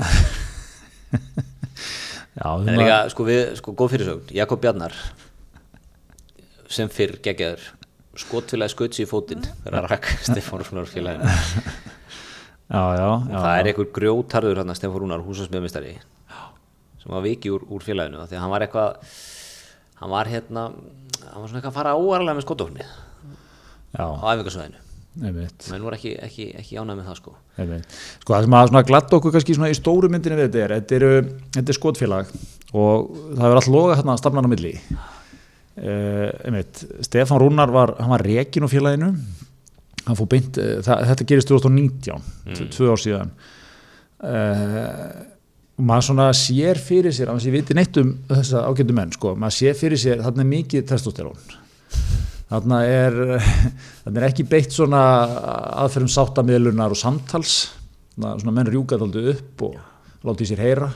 [2.37, 4.35] Já, En líka, sko, við, sko, góð fyrirsögn.
[4.37, 4.93] Jakob Bjarnar
[6.69, 7.63] sem fyrr geggjaður
[8.19, 11.31] skotfélagi skauts í fótinn þegar að rakk Stefán Rúnar félaginu.
[12.67, 15.95] Já, já, já, það er einhver grjótarður hann Stefán Rúnar húsasmiðmistari
[16.99, 19.13] sem var vikið úr, úr félaginu því að hann var eitthvað
[20.01, 24.83] hann var hérna hann var svona eitthvað að fara óarlega með skotofni já, á æfingarsvæðinu
[24.83, 24.86] einmitt,
[25.73, 27.99] menn voru ekki, ekki, ekki ánægð með það sko einmitt.
[28.21, 31.29] Sko, það sem að gladd okkur kannski í stóru myndinni við þetta er, þetta er,
[31.57, 32.33] þetta er skotfélag
[32.77, 34.73] og það er alltaf loga hérna stafnan á milli.
[35.77, 39.13] Uh, einmitt, Stefán Rúnar var, hann var rekin á félaginu,
[40.07, 42.69] hann beint, uh, það, þetta gerist 2019, mm.
[42.73, 43.33] tvö ár síðan.
[44.17, 44.87] Uh,
[45.77, 49.59] maður svona sér fyrir sér, að ég viti neitt um þessa ágættu menn, sko, maður
[49.59, 51.45] sér fyrir sér, þarna er mikið testosterón.
[52.51, 53.17] Þarna er,
[54.05, 55.01] þarna er ekki beitt svona
[55.83, 57.57] aðferðum sáttamiðlunar og samtals,
[58.15, 59.81] svona, svona menn rjúka daldið upp og
[60.27, 60.89] láti sér heyra,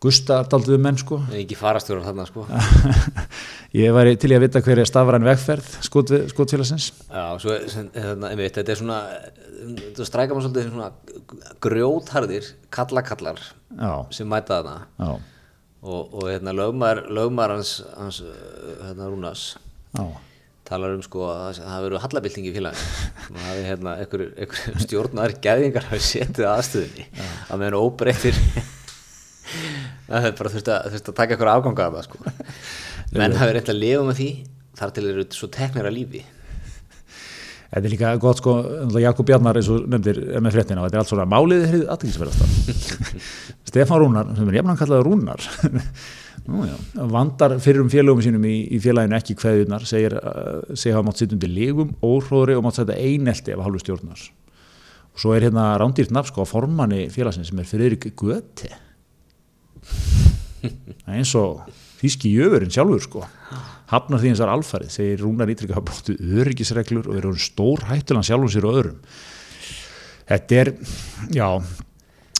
[0.00, 1.18] gusta daldið um menn sko.
[1.36, 2.46] ekki farastjórar þarna sko.
[3.80, 6.88] Ég væri til í að vita hver er stafræn vegferð skot, skotfélagsins.
[7.06, 8.96] já, svo, er- hérna, einmitt, þetta er svona
[9.60, 10.88] þetta strækar maður svolítið svona
[11.66, 13.38] grjótharðir kallakallar
[13.78, 14.88] Já, sem mæta þarna.
[14.98, 15.10] Já,
[15.86, 18.32] og, og hérna, lögmaður, lögmaður hans, hans uh,
[18.88, 19.44] hérna, Rúnas
[19.94, 20.06] já,
[20.70, 22.88] talar um sko að það- það verður hallabilding í félaginu.
[23.28, 27.06] Það hafi hérna einhver, einhver stjórnar gæðingar hafi setið aðstöðinni
[27.50, 28.38] að meðan óbreyttir
[30.10, 32.34] það er bara þurft að, að taka einhver afganga af það sko.
[33.18, 34.28] Menn hafi reynt að lifa með því
[34.80, 36.22] þar til eru svo teknir að lífi.
[37.70, 38.52] Þetta er líka gott sko,
[38.98, 42.40] Jakob Bjarnar eins og nefndir með fréttina og þetta er allt svona málið er aðtækisverðast
[43.70, 45.44] Stefán Rúnar, sem er jafnan kallaður Rúnar
[46.48, 46.64] Nú,
[47.12, 51.34] vandar fyrir um félögum sínum í, í félaginu ekki segir, uh, segir hafa mátt sitt
[51.36, 54.22] undir lígum, óhróðri og mátt setja einelti af hálfu stjórnar.
[55.10, 58.70] Og svo er hérna rándýrt nafn sko á formanni félagsins sem er Friðrik Göte
[61.10, 61.66] eins og
[62.00, 63.26] þíski jöfurinn sjálfur sko.
[63.90, 68.26] Hafnar því eins og alfarið, segir Rúnar Ítrygg hafa bóttu öryggisreglur og eru stór hættulan
[68.26, 68.98] sjálfum sér og öðrum.
[70.30, 70.72] Þetta er
[71.34, 71.48] já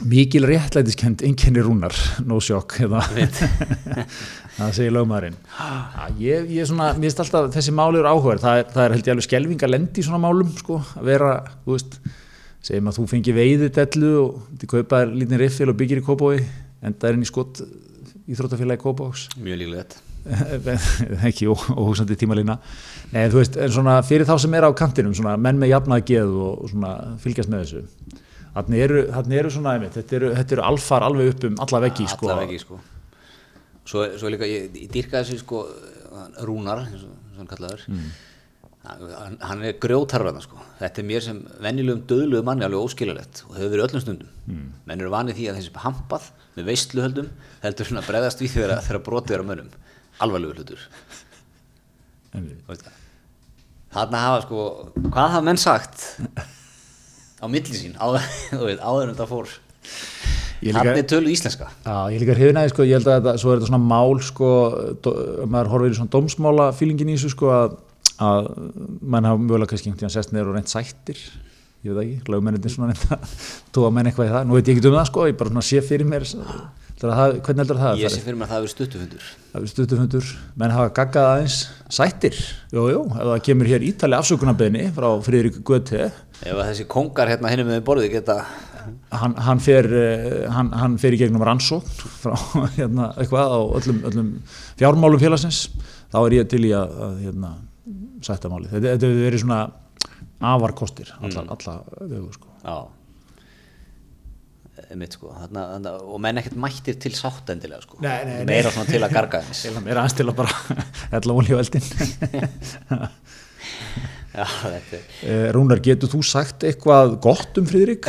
[0.09, 1.93] mikil réttlætiskend einkenni Rúnar
[2.25, 2.79] no shock
[4.61, 5.37] það segir lögmaðurinn.
[6.21, 8.95] Ég, ég er svona, mér finnst alltaf þessi máli eru áhugaður, það, er- það er
[8.97, 11.31] held ég alveg skelving að lendi í svona málum sko, að vera,
[11.65, 11.99] þú veist
[12.67, 16.37] segjum að þú fengi veiðidellu og þið kaupaðir lítinn riffil og byggir í Kópói
[16.85, 17.63] endaðir inn í skott
[18.31, 19.97] íþróttafélagi Kópóks mjög líklegt.
[21.31, 22.59] Ekki ó- óhugsandi tímalína.
[23.15, 26.05] Nei, þú veist, en svona fyrir þá sem er á kantinum svona menn með jafnað
[26.13, 26.93] geð og, og svona
[27.25, 28.21] fylgjast með þessu
[28.55, 29.03] þannig eru,
[29.41, 32.29] eru svona, einmitt, þetta eru, þetta eru alfar alveg upp um alla veggi sko.
[32.29, 32.81] alla veggi sko.
[33.91, 35.63] Svo, svo líka, ég, ég dýrka þessu sko
[36.43, 37.85] Rúnar, eins og hann kallaður.
[38.81, 40.61] Hann, hann er grjótarverðan sko.
[40.81, 44.31] Þetta er mér sem venjulegum döðlugum manni alveg óskilulegt og hefur verið öllum stundum.
[44.89, 47.29] Menn eru vanið því að sem hampað með veistluhöldum
[47.63, 49.75] heldur svona að bregðast við þegar, þegar brotið er á mönnum.
[50.25, 50.89] Alvarlegur hlutur.
[52.31, 52.91] Það.
[53.91, 54.65] þarna hafa sko
[55.11, 56.05] hvað hafa menn sagt
[57.41, 58.23] á milli sín áður,
[58.61, 59.51] en þetta fór.
[60.61, 61.71] Er tölu íslenska.
[61.87, 64.19] Já, ég líka hrifin aðeins sko, ég held að þetta, svo er þetta svona mál
[64.25, 64.51] sko,
[65.01, 65.15] do,
[65.49, 67.79] maður horfir í svona dómsmála fílingin í þessu sko að,
[68.21, 68.51] að
[69.01, 71.23] mann hafa mögulega kannski einhvern tíðan sest neður og reynt sættir.
[71.81, 73.39] Ég veit það ekki, lögmenninni svona reynt að
[73.77, 75.67] tóa menn eitthvað í það, nú veit ég ekki um það sko, ég bara svona
[75.71, 76.29] sé fyrir mér
[77.01, 79.29] það, hvernig heldur það að ég sé fyrir mér að það hefur stuttufundur.
[79.51, 81.59] Það er stuttufundur, menn hafa gaggað aðeins
[81.97, 82.41] sættir,
[82.75, 86.11] jú, jú, ef það kemur hér ítali afsökunarbeðni frá Friðrik Göte,
[86.45, 88.37] ef þessi kongar hérna hinum með borðið geta
[89.17, 91.89] hann, hann, fer, eh, hann, hann fer í gegnum rannsókn
[92.21, 92.37] frá
[92.79, 94.31] hérna, eitthvað á öllum, öllum
[94.81, 95.65] fjármálum félagsins,
[96.13, 97.57] þá er ég til í að, að hérna,
[98.25, 98.69] sætta máli.
[98.71, 99.61] Þetta, hefur verið svona
[100.53, 102.57] afarkostir, alla, alla vegu, sko.
[102.61, 103.00] já
[105.01, 108.47] mitt sko þarna, þarna, og menn ekkert mættir til sátt endilega sko Nei, nei, nei.
[108.51, 110.53] meira svona til að garga er aðeins til að bara
[111.15, 111.85] hella olí á eldin.
[114.31, 118.07] já þetta er Eh, Rúnar, getur þú sagt eitthvað gott um Friðrik?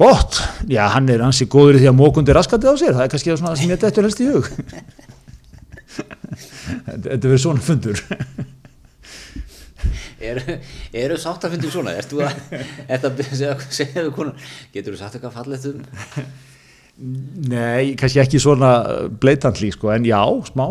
[0.00, 0.38] gott?
[0.70, 3.34] Já, hann er ansi góður í því að mókundi raskandi á sér, það er kannski
[3.36, 4.46] svona sem ég dettur helst í hug.
[6.86, 8.00] Þetta þetta verður svona fundur.
[10.20, 10.58] Eru,
[11.04, 12.38] eru sáttafundir svona ertu að,
[12.86, 14.06] ertu að segja, segja
[14.74, 15.82] getur þú sagt eitthvað fallegt um
[17.00, 18.70] Nei, kannski ekki svona
[19.22, 20.66] bleitantli, sko, en já, smá,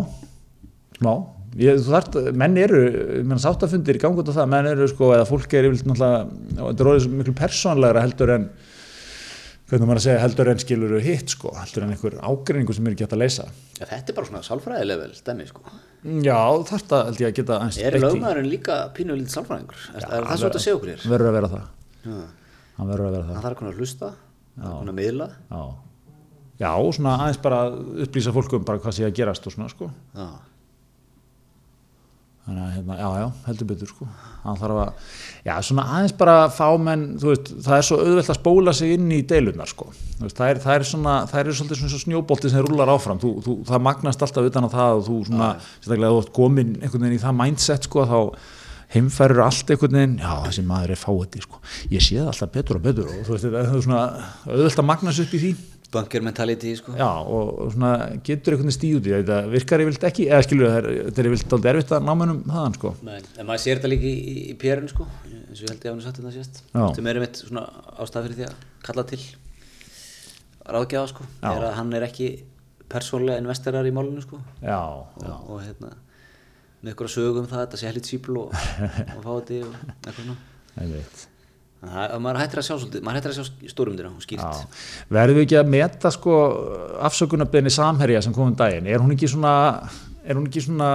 [0.99, 1.13] smá.
[1.57, 2.81] Ég, þú þarft, menn eru,
[3.25, 6.91] menn sáttafundir í gangut á það, menn eru, sko, eða fólk er og þetta er
[6.91, 8.45] orðið svo miklu persónlegra heldur en,
[9.71, 12.93] hvernig maður að segja, heldur en skilur hitt, sko, heldur en einhver ágreiningu sem er
[12.93, 13.49] ekki hægt að leysa.
[13.79, 15.65] já, þetta er bara svona sálfræðileg vel dæmi sko
[15.99, 20.37] Já, að held ég að geta aðeins er lögmaðurinn líka pínu lítið sálfræðingur er, það
[20.39, 21.65] svo að segja okkur hér Verður að vera það.
[22.79, 23.41] Hann verður að vera hann það.
[23.43, 24.11] þarf að kunna hlusta
[24.63, 25.27] hann að miðla
[26.59, 26.71] Já.
[26.95, 27.59] Svona aðeins bara
[28.05, 29.89] upplýsa fólku um bara hvað sé að gerast og svona, sko.
[30.15, 30.27] já,
[32.47, 34.05] Þannig að, hérna, já, já, heldur betur, sko.
[34.41, 35.09] Hann þarf að,
[35.45, 38.93] já, svona aðeins bara fá menn, þú veist, það er svo auðvelt að spóla sig
[38.95, 39.89] inn í deilunar, sko.
[40.23, 43.19] Veist, það er, það er svona, það er svolítið svona snjóbolti sem rúlar áfram.
[43.21, 46.73] Þú, þú, það magnast alltaf utan á það og þú svona, sérstaklega þú ert komin
[46.79, 48.19] einhvern veginn í það mindset, sko, þá
[48.95, 51.61] heimfærur allt einhvern veginn, já, þessi maður er fáiði, sko.
[51.93, 54.05] Ég sé það alltaf betur og betur og þú veist, það er svona
[54.49, 55.51] auðvelt að magnast upp í því.
[55.93, 56.93] Bunker mentality sko.
[56.97, 57.91] Já, og, og svona
[58.25, 61.29] getur einhvern veginn stíð út í þetta virkar yfirleitt ekki, eða skilur það, þetta er
[61.29, 62.91] yfirleitt aldrei erfitt að ná mönnum þaðan, sko.
[63.07, 65.89] Nei, en maður sér þetta líka í, í, PR-inu sko, eins og ég held ég
[65.89, 66.83] að hann sagt þetta sést Já.
[66.97, 67.65] sem er einmitt svona
[67.97, 69.21] ástæð fyrir því að kalla til
[70.69, 71.25] ráðgjafa sko.
[71.39, 71.49] Já.
[71.55, 72.29] er að hann er ekki
[72.89, 74.43] persónlega investorar í málinu sko.
[74.61, 75.95] Já, og, og hérna
[76.79, 79.75] með ykkur að sögu um það, þetta sé hellit sípul og, og fá þetta og
[79.97, 80.39] eitthvað svona
[81.83, 84.11] að það- maður hættir að sjá að sjá stórumdina.
[85.09, 86.37] Verðum við ekki að meta, sko,
[87.09, 89.53] afsökunarbeðni samherja sem komum daginn, er hún ekki svona,
[90.25, 90.89] er hún ekki svona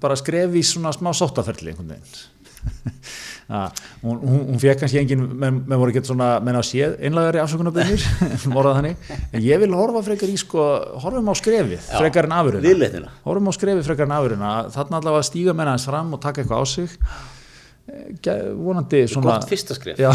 [0.00, 2.18] bara skref í svona smá sáttaferli einhvern veginn?
[3.48, 3.70] Ja,
[4.02, 8.02] hún, hún, fekk kannski engin, menn, menn voru ekki svona, menn að séð einlagari afsökunarbyrnir,
[8.52, 10.66] voruð þannig, en ég vil horfa frekar í sko,
[11.00, 12.60] horfum á skrefið, frekar en afurina.
[13.24, 16.60] Horfum á skrefið frekar en afurina, þarna allavega stíga menn aðeins fram og taka eitthvað
[16.60, 16.98] á sig,
[18.58, 19.36] vonandi svona...
[19.38, 20.10] Gott fyrsta skref, Já,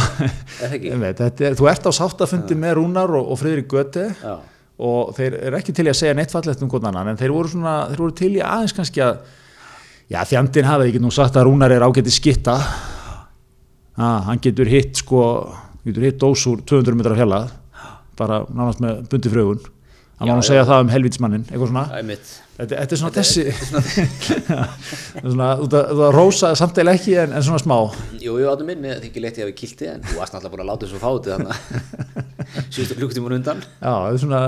[0.59, 0.89] það ekki?
[0.93, 4.36] ég veit, þetta er, þú ert á sáttafundi með Rúnar og, og Friðrik Göti Já,
[4.84, 7.34] og þeir eru ekki til í að segja neitt fallegt um hvern annan en þeir
[7.36, 9.19] voru, svona, þeir voru til í aðeins kannski að
[10.11, 12.55] já þjandinn hafi ekki nú sagt að Rúnar er ágæti skitta
[13.95, 15.21] ah, hann getur hitt sko
[15.86, 17.53] getur hitt dós úr 200 metra fjallað
[18.19, 19.63] bara nánast með bundi frögun
[20.20, 22.34] hann má nú segja það um helvitsmannin eitthvað svona, það er mitt.
[22.53, 24.57] Þetta, þetta er svona þessi þetta
[25.24, 27.78] er svona, út að, út að rósa samt eða ekki en, en svona smá.
[28.22, 30.66] Jú, jú, áttum minn, mér þykir leitt ég hafi kilti en þú varst náttúrulega búin
[30.66, 33.66] að láta þessu fáti þannig að síðustu klukkutímun undan.
[33.82, 34.43] Já, þetta er svona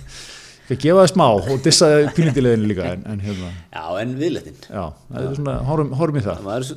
[1.00, 3.52] það smá og dissaði pílindileginu líka en, en hérna.
[3.70, 6.44] Já, en viðleitin Já, það er svona, horfum, í það.
[6.46, 6.68] Maður er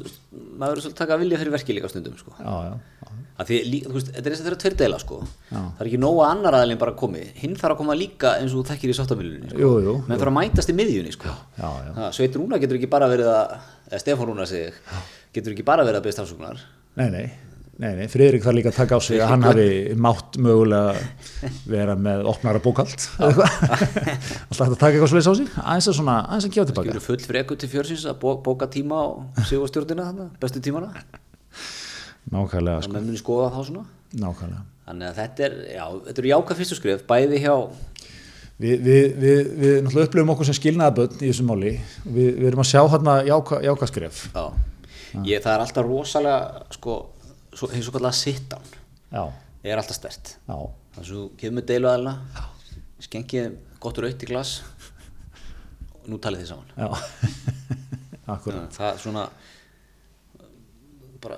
[0.70, 2.34] er svolítið að taka vilja fyrir verki líka stundum sko.
[2.38, 5.20] Já, já, já, að því, þú veist, þetta er eins og þeirra tveir deila sko.
[5.50, 5.58] Já.
[5.58, 8.54] það er ekki nóga annar aðeins bara að komi hinn þarf að koma líka eins
[8.54, 9.96] og þú þekkir í sáttamilunni sko.
[10.08, 11.34] Menn þarf að mætast í miðjunni sko.
[11.58, 12.12] já, já.
[12.20, 13.56] Sveit Rúna getur ekki bara verið að
[13.90, 14.70] eða Stefán Rúna sig
[15.34, 16.62] getur ekki bara verið að beðast afsökunar
[16.94, 17.26] Nei, nei,
[17.82, 19.68] nei, nei, Friðrik þarf líka að taka á sig að hann hafi
[19.98, 20.94] mátt mögulega
[21.74, 22.94] vera með opnara bókald
[24.50, 27.20] alltaf að taka eitthvað svolítið á sig aðeins að svona, aðeins að gefa tilbaka full
[27.26, 30.94] freku til fjörsins að bó- bóka tíma og sigur stjórnina þarna, bestu tímana
[32.32, 33.86] Nákvæmlega, og sko, menn muni skoða þá svona.
[34.22, 34.62] Nákvæmlega.
[34.84, 37.56] Þannig að þetta er, já, þetta eru jáka fyrstu skrif bæði hjá
[38.64, 41.72] Við, við, við, við náttúrulega upplifum okkur sem skilnaðabönd í þessu máli.
[42.06, 44.20] Við, við erum að sjá hérna jáka, jáka skref.
[44.30, 44.44] Já,
[45.26, 46.98] ég, það er alltaf rosalega sko,
[47.58, 48.70] hefur svo kallega sit-down
[49.14, 49.24] Já,
[49.66, 52.14] er alltaf stert já, þannig að þú kemur með deilu aðeina
[53.04, 54.54] skengið gott raut í glas
[56.00, 56.72] og nú talið þið saman.
[56.78, 56.88] Já.
[58.34, 59.26] Akkur, Þannig að það er svona
[61.24, 61.38] bara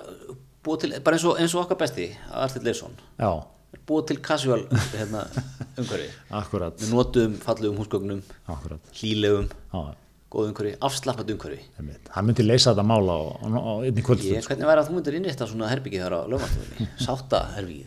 [0.66, 2.96] búið til, bara eins og, eins og okkar besti Artur Leifsson
[3.86, 4.64] búið til casual
[4.96, 5.26] hérna,
[5.80, 6.08] umhverfi.
[6.34, 9.84] Akkurat við notum fallegum húsgögnum já,
[10.32, 11.60] góð umhverfi afslappað umhverfi.
[12.14, 14.24] Hann myndi leysa þetta mál á, á, einni kvöld.
[14.26, 17.86] Ég, hvernig væri að þú myndir innrétta svona herbyggi þar á lögmastofunni sátta herbyggið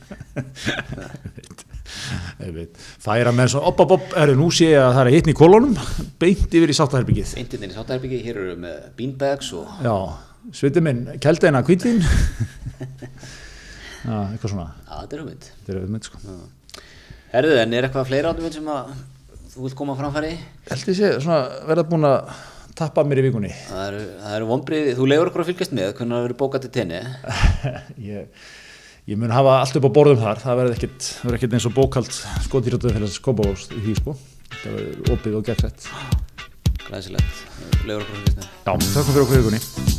[2.39, 2.77] Einmitt.
[3.01, 5.37] færa menn svo, op, op, op, er nú sé ég að það er hitn í
[5.37, 5.75] kolonum
[6.21, 9.95] beint yfir í sáttaherbyggið eindirinn í sátta herbyggi, hér eru við með beanbags og já,
[10.55, 11.99] sviti minn, keldeina kvítin
[14.09, 14.67] eitthvað svona.
[14.87, 16.37] Að þetta er hugmynd þetta er auðvitað sko.
[17.29, 18.93] Herðu, en er eitthvað fleira áttum sem að
[19.53, 20.31] þú vilt koma framfæri?
[20.69, 22.31] Held ég sé, svona, verða búin að
[22.79, 23.51] tappa mér í vikunni.
[23.67, 26.65] Það eru, það eru vombrið, þú leiður okkur að fylgjast með hvernig það verður bókað
[26.65, 27.01] til tenni.
[28.09, 28.47] Ég,
[29.09, 30.41] ég mun hafa allt upp á borðum þar.
[30.45, 32.11] Það verður það verður ekkit eins og bókald
[32.47, 34.17] skotýrjóttuð fyrir þess skópavóls í því sko.
[34.55, 35.89] Það verður opið og gegnsett
[36.89, 37.47] glæsilegt,
[37.85, 38.51] leiður okkur að fylgjast með.
[38.65, 39.98] Já, þakkum fyrir okkur í vikunni